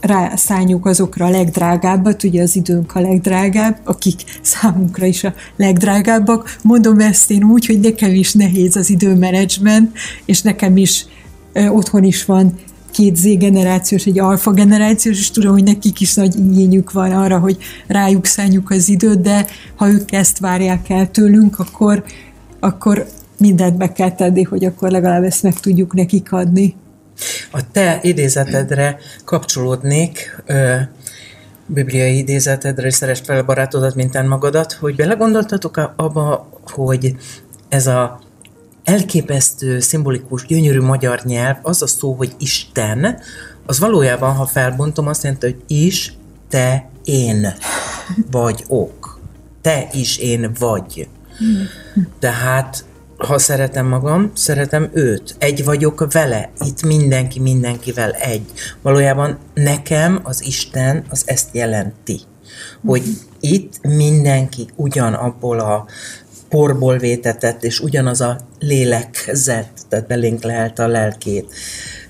[0.05, 6.57] rászálljuk azokra a legdrágábbat, ugye az időnk a legdrágább, akik számunkra is a legdrágábbak.
[6.61, 11.05] Mondom ezt én úgy, hogy nekem is nehéz az időmenedzsment, és nekem is
[11.53, 12.53] ö, otthon is van
[12.91, 17.39] két Z generációs, egy alfa generációs, és tudom, hogy nekik is nagy igényük van arra,
[17.39, 19.45] hogy rájuk szálljuk az időt, de
[19.75, 22.03] ha ők ezt várják el tőlünk, akkor,
[22.59, 26.75] akkor mindent be kell tenni, hogy akkor legalább ezt meg tudjuk nekik adni.
[27.51, 30.75] A te idézetedre kapcsolódnék, ö,
[31.65, 37.15] bibliai idézetedre, és szerest fel a barátodat, mint magadat, hogy belegondoltatok abba, hogy
[37.69, 38.19] ez a
[38.83, 43.19] elképesztő, szimbolikus, gyönyörű magyar nyelv, az a szó, hogy Isten,
[43.65, 46.13] az valójában, ha felbontom, azt jelenti, hogy is,
[46.49, 47.53] te, én
[48.31, 49.19] vagy ok.
[49.61, 51.07] Te is én vagy.
[52.19, 52.85] Tehát
[53.17, 55.35] ha szeretem magam, szeretem őt.
[55.39, 56.51] Egy vagyok vele.
[56.65, 58.45] Itt mindenki mindenkivel egy.
[58.81, 62.19] Valójában nekem az Isten az ezt jelenti.
[62.85, 63.03] Hogy
[63.39, 65.85] itt mindenki ugyanabból a
[66.49, 71.53] porból vétetett, és ugyanaz a lélegzet, tehát belénk lehelte a lelkét.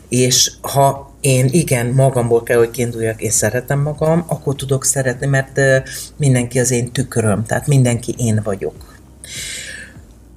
[0.09, 5.59] És ha én igen, magamból kell, hogy kiinduljak, és szeretem magam, akkor tudok szeretni, mert
[6.17, 8.95] mindenki az én tükröm, tehát mindenki én vagyok.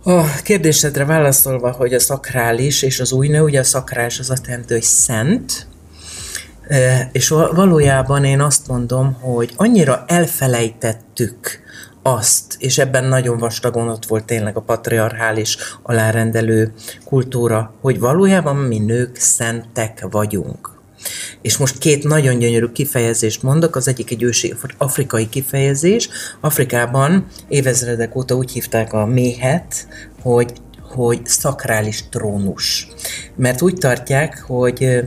[0.09, 4.47] A kérdésedre válaszolva, hogy a szakrális és az új nő, ugye a szakrális az azt
[4.47, 5.67] jelenti, hogy szent,
[7.13, 11.61] és valójában én azt mondom, hogy annyira elfelejtettük
[12.03, 16.73] azt, és ebben nagyon vastagon ott volt tényleg a patriarchális alárendelő
[17.05, 20.78] kultúra, hogy valójában mi nők szentek vagyunk.
[21.43, 26.09] És most két nagyon gyönyörű kifejezést mondok, az egyik egy ősi afrikai kifejezés.
[26.41, 29.87] Afrikában évezredek óta úgy hívták a méhet,
[30.23, 30.53] hogy,
[30.83, 32.89] hogy szakrális trónus.
[33.37, 35.01] Mert úgy tartják, hogy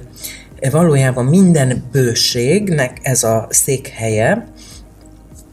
[0.71, 4.47] valójában minden bőségnek ez a székhelye,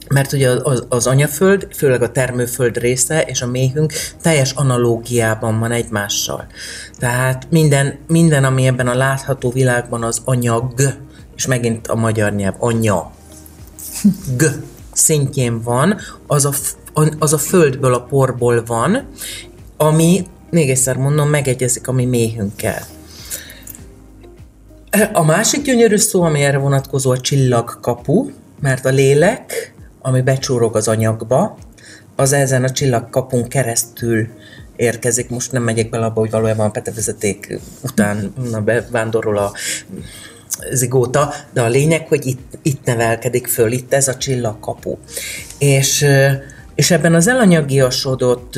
[0.09, 3.93] mert ugye az, az anyaföld, főleg a termőföld része és a méhünk
[4.23, 6.47] teljes analógiában van egymással.
[6.99, 10.73] Tehát minden, minden, ami ebben a látható világban az anyag,
[11.37, 13.11] és megint a magyar nyelv, anya,
[14.37, 14.45] g
[14.93, 15.97] szintjén van,
[16.27, 16.53] az a,
[17.19, 19.09] az a földből, a porból van,
[19.77, 22.83] ami, még egyszer mondom, megegyezik a mi méhünkkel.
[25.13, 28.31] A másik gyönyörű szó, ami erre vonatkozó, a csillagkapu,
[28.61, 29.75] mert a lélek
[30.09, 31.57] ami becsúrog az anyagba,
[32.17, 34.29] az ezen a csillagkapun keresztül
[34.77, 35.31] érkezik.
[35.31, 39.53] Most nem megyek bele abba, hogy valójában a petevezeték után na, bevándorol a
[40.73, 44.97] zigóta, de a lényeg, hogy itt, itt nevelkedik föl, itt ez a csillagkapu.
[45.59, 46.07] És,
[46.75, 48.55] és ebben az elanyagiasodott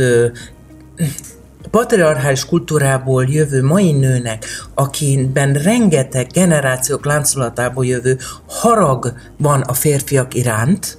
[1.71, 4.45] patriarchális kultúrából jövő mai nőnek,
[4.75, 10.99] akiben rengeteg generációk láncolatából jövő harag van a férfiak iránt,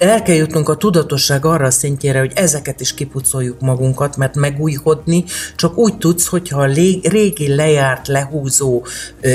[0.00, 5.24] el kell jutnunk a tudatosság arra a szintjére, hogy ezeket is kipucoljuk magunkat, mert megújhodni
[5.56, 6.72] csak úgy tudsz, hogyha a
[7.02, 8.84] régi lejárt, lehúzó,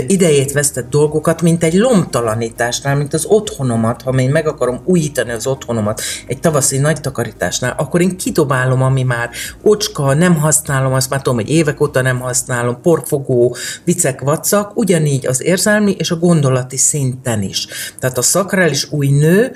[0.08, 5.48] idejét vesztett dolgokat, mint egy lomtalanításnál, mint az otthonomat, ha én meg akarom újítani az
[5.48, 9.30] otthonomat egy tavaszi nagy takarításnál, akkor én kidobálom, ami már
[9.62, 15.28] ocska, nem használom, azt már tudom, hogy évek óta nem használom, porfogó, vicek, vacak, ugyanígy
[15.28, 17.68] az érzelmi és a gondolati szinten is.
[18.00, 19.54] Tehát a szakrális új nő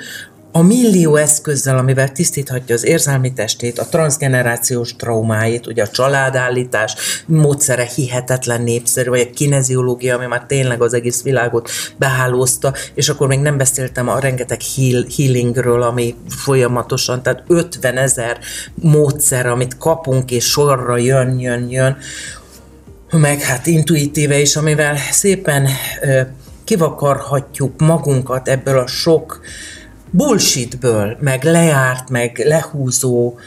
[0.52, 6.96] a millió eszközzel, amivel tisztíthatja az érzelmi testét, a transgenerációs traumáit, ugye a családállítás
[7.26, 13.28] módszere hihetetlen népszerű, vagy a kineziológia, ami már tényleg az egész világot behálózta, és akkor
[13.28, 18.38] még nem beszéltem a rengeteg heal, healingről, ami folyamatosan, tehát 50 ezer
[18.76, 21.98] módszer, amit kapunk, és sorra jön, jön, jön,
[23.12, 25.68] meg hát intuitíve is, amivel szépen
[26.64, 29.42] kivakarhatjuk magunkat ebből a sok
[30.12, 33.38] bullshitből, meg lejárt, meg lehúzó,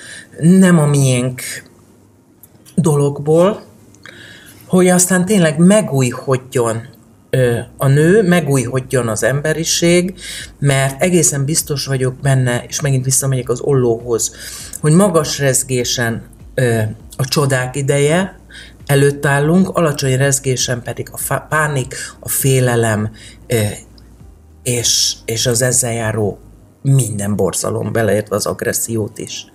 [0.41, 1.43] nem a miénk
[2.75, 3.63] dologból,
[4.67, 6.83] hogy aztán tényleg megújhodjon
[7.77, 10.15] a nő, megújhodjon az emberiség,
[10.59, 14.33] mert egészen biztos vagyok benne, és megint visszamegyek az ollóhoz,
[14.81, 16.23] hogy magas rezgésen
[17.17, 18.41] a csodák ideje,
[18.87, 23.11] előtt állunk, alacsony rezgésen pedig a pánik, a félelem
[24.63, 26.39] és, és az ezzel járó
[26.83, 29.47] minden borzalom, beleértve az agressziót is.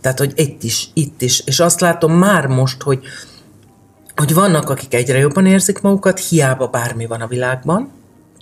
[0.00, 1.42] Tehát, hogy itt is, itt is.
[1.46, 3.00] És azt látom már most, hogy,
[4.16, 7.90] hogy vannak, akik egyre jobban érzik magukat, hiába bármi van a világban,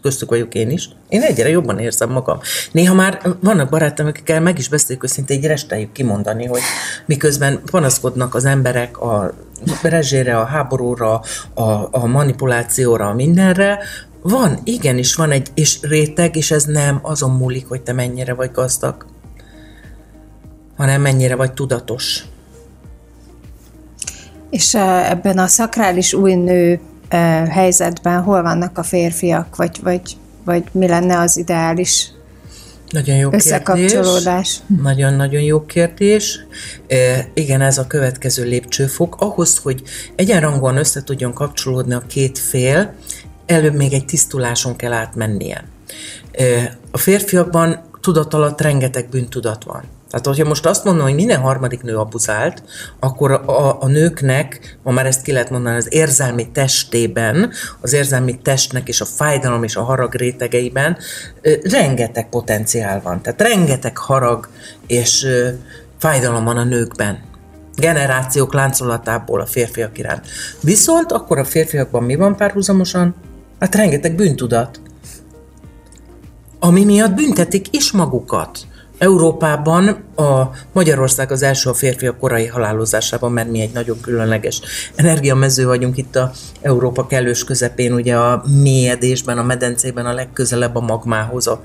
[0.03, 2.39] köztük vagyok én is, én egyre jobban érzem magam.
[2.72, 6.61] Néha már vannak barátom, akikkel meg is beszéljük őszintén, egy resteljük kimondani, hogy
[7.07, 9.35] miközben panaszkodnak az emberek a
[9.83, 11.20] rezsére, a háborúra,
[11.55, 13.79] a, a manipulációra, mindenre,
[14.29, 18.51] van, igenis van egy és réteg, és ez nem azon múlik, hogy te mennyire vagy
[18.53, 19.07] gazdag,
[20.77, 22.24] hanem mennyire vagy tudatos.
[24.51, 24.74] És
[25.09, 26.81] ebben a szakrális új nő
[27.49, 32.11] helyzetben hol vannak a férfiak, vagy, vagy, vagy mi lenne az ideális
[32.91, 34.61] nagyon jó összekapcsolódás.
[34.83, 36.47] Nagyon-nagyon jó kérdés.
[36.87, 39.16] E, igen, ez a következő lépcsőfok.
[39.18, 39.83] Ahhoz, hogy
[40.14, 42.95] egyenrangúan össze tudjon kapcsolódni a két fél,
[43.47, 45.65] előbb még egy tisztuláson kell átmennie.
[46.91, 49.83] A férfiakban tudat alatt rengeteg bűntudat van.
[50.11, 52.63] Tehát, hogyha most azt mondom, hogy minden harmadik nő abuzált,
[53.01, 58.39] akkor a, a nőknek, ma már ezt ki lehet mondani, az érzelmi testében, az érzelmi
[58.43, 60.97] testnek és a fájdalom és a harag rétegeiben
[61.63, 63.23] rengeteg potenciál van.
[63.23, 64.49] Tehát rengeteg harag
[64.87, 65.27] és
[65.99, 67.19] fájdalom van a nőkben
[67.77, 70.27] generációk láncolatából a férfiak iránt.
[70.61, 73.15] Viszont akkor a férfiakban mi van párhuzamosan?
[73.59, 74.81] Hát rengeteg bűntudat,
[76.59, 78.59] ami miatt büntetik is magukat.
[78.99, 84.61] Európában a Magyarország az első a férfiak korai halálozásában, mert mi egy nagyon különleges
[84.95, 90.81] energiamező vagyunk itt a Európa kellős közepén, ugye a mélyedésben, a medencében a legközelebb a
[90.81, 91.61] magmához, a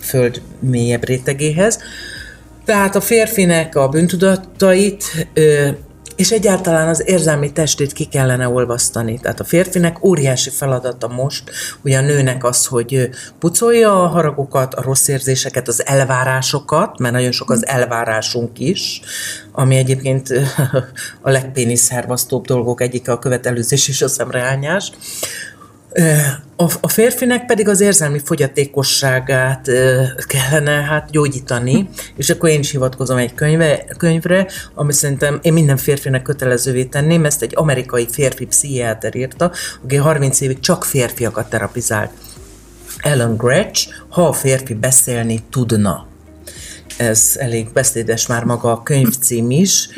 [0.00, 1.78] föld mélyebb rétegéhez.
[2.64, 5.28] Tehát a férfinek a bűntudatait
[6.18, 9.18] és egyáltalán az érzelmi testét ki kellene olvasztani.
[9.20, 11.50] Tehát a férfinek óriási feladata most,
[11.82, 17.32] ugye a nőnek az, hogy pucolja a haragokat, a rossz érzéseket, az elvárásokat, mert nagyon
[17.32, 19.00] sok az elvárásunk is,
[19.52, 20.28] ami egyébként
[21.22, 24.92] a legpéniszervasztóbb dolgok egyik a követelőzés és a szemrehányás.
[26.56, 29.70] A, férfinek pedig az érzelmi fogyatékosságát
[30.26, 35.76] kellene hát gyógyítani, és akkor én is hivatkozom egy könyve, könyvre, ami szerintem én minden
[35.76, 39.52] férfinek kötelezővé tenném, ezt egy amerikai férfi pszichiáter írta,
[39.84, 42.10] aki 30 évig csak férfiakat terapizált.
[42.98, 46.06] Ellen Gretsch, ha a férfi beszélni tudna
[46.96, 49.88] ez elég beszédes már maga a könyvcím is,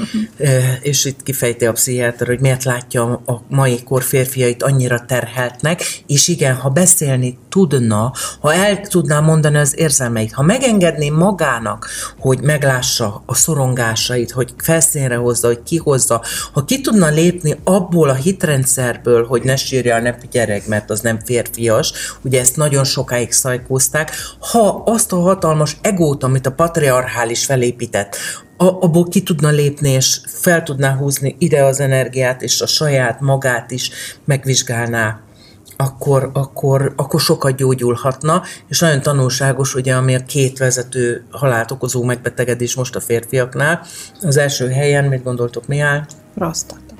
[0.81, 6.29] és itt kifejti a pszichiáter, hogy miért látja a mai kor férfiait annyira terheltnek, és
[6.29, 11.89] igen, ha beszélni tudna, ha el tudná mondani az érzelmeit, ha megengedné magának,
[12.19, 16.23] hogy meglássa a szorongásait, hogy felszínre hozza, hogy kihozza,
[16.53, 21.01] ha ki tudna lépni abból a hitrendszerből, hogy ne sírja a nepi gyerek, mert az
[21.01, 26.80] nem férfias, ugye ezt nagyon sokáig szajkózták, ha azt a hatalmas egót, amit a patria
[26.81, 28.17] patriarchális felépített,
[28.57, 33.71] abból ki tudna lépni, és fel tudná húzni ide az energiát, és a saját magát
[33.71, 33.91] is
[34.25, 35.21] megvizsgálná,
[35.77, 42.03] akkor, akkor, akkor sokat gyógyulhatna, és nagyon tanulságos, ugye, ami a két vezető halált okozó
[42.03, 43.87] megbetegedés most a férfiaknál.
[44.23, 46.05] Az első helyen, mit gondoltok, mi áll?
[46.35, 46.95] Prostata.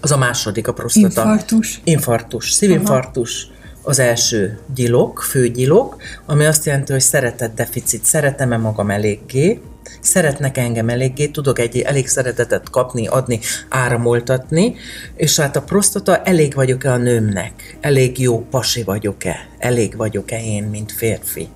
[0.00, 1.06] Az a második, a prostata.
[1.06, 1.80] Infarktus.
[1.84, 3.44] Infarktus, szívinfarktus.
[3.44, 3.55] Aha
[3.86, 9.60] az első gyilok, főgyilok, ami azt jelenti, hogy szeretet deficit, szeretem-e magam eléggé,
[10.00, 14.74] szeretnek engem eléggé, tudok egy elég szeretetet kapni, adni, áramoltatni,
[15.16, 20.64] és hát a prostata elég vagyok-e a nőmnek, elég jó pasi vagyok-e, elég vagyok-e én,
[20.64, 21.48] mint férfi.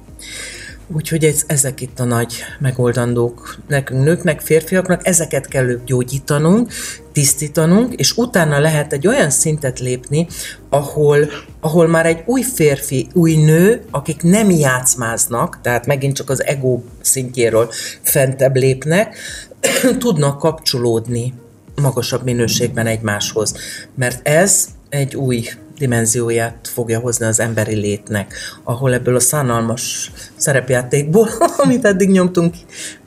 [0.95, 6.73] Úgyhogy ez, ezek itt a nagy megoldandók nekünk, nőknek, férfiaknak, ezeket kell gyógyítanunk,
[7.13, 10.27] tisztítanunk, és utána lehet egy olyan szintet lépni,
[10.69, 11.31] ahol,
[11.61, 16.81] ahol már egy új férfi, új nő, akik nem játszmáznak, tehát megint csak az ego
[17.01, 17.71] szintjéről
[18.03, 19.17] fentebb lépnek,
[19.99, 21.35] tudnak kapcsolódni
[21.83, 23.55] magasabb minőségben egymáshoz.
[23.95, 25.49] Mert ez egy új
[25.81, 31.29] dimenzióját fogja hozni az emberi létnek, ahol ebből a szánalmas szerepjátékból,
[31.65, 32.55] amit eddig nyomtunk,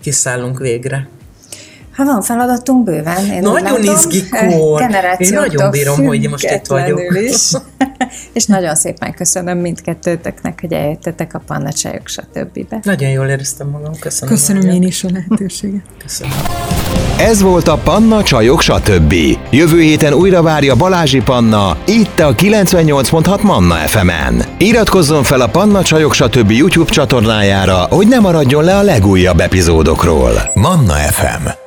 [0.01, 1.07] kiszállunk végre.
[1.95, 3.25] Ha van feladatunk bőven.
[3.25, 4.81] Én nagyon izgikor.
[5.17, 6.99] Én nagyon bírom, hogy most itt vagyok.
[7.29, 7.51] Is.
[8.33, 12.65] és nagyon szépen köszönöm mindkettőtöknek, hogy eljöttetek a pannacsajok, stb.
[12.83, 14.35] Nagyon jól éreztem magam, köszönöm.
[14.35, 15.81] Köszönöm én is a lehetőséget.
[16.03, 16.33] Köszönöm.
[17.17, 19.13] Ez volt a Panna Csajok, stb.
[19.49, 24.43] Jövő héten újra várja Balázsi Panna, itt a 98.6 Manna FM-en.
[24.57, 26.51] Iratkozzon fel a Panna Csajok, stb.
[26.51, 30.51] YouTube csatornájára, hogy ne maradjon le a legújabb epizódokról.
[30.53, 31.62] Manna FM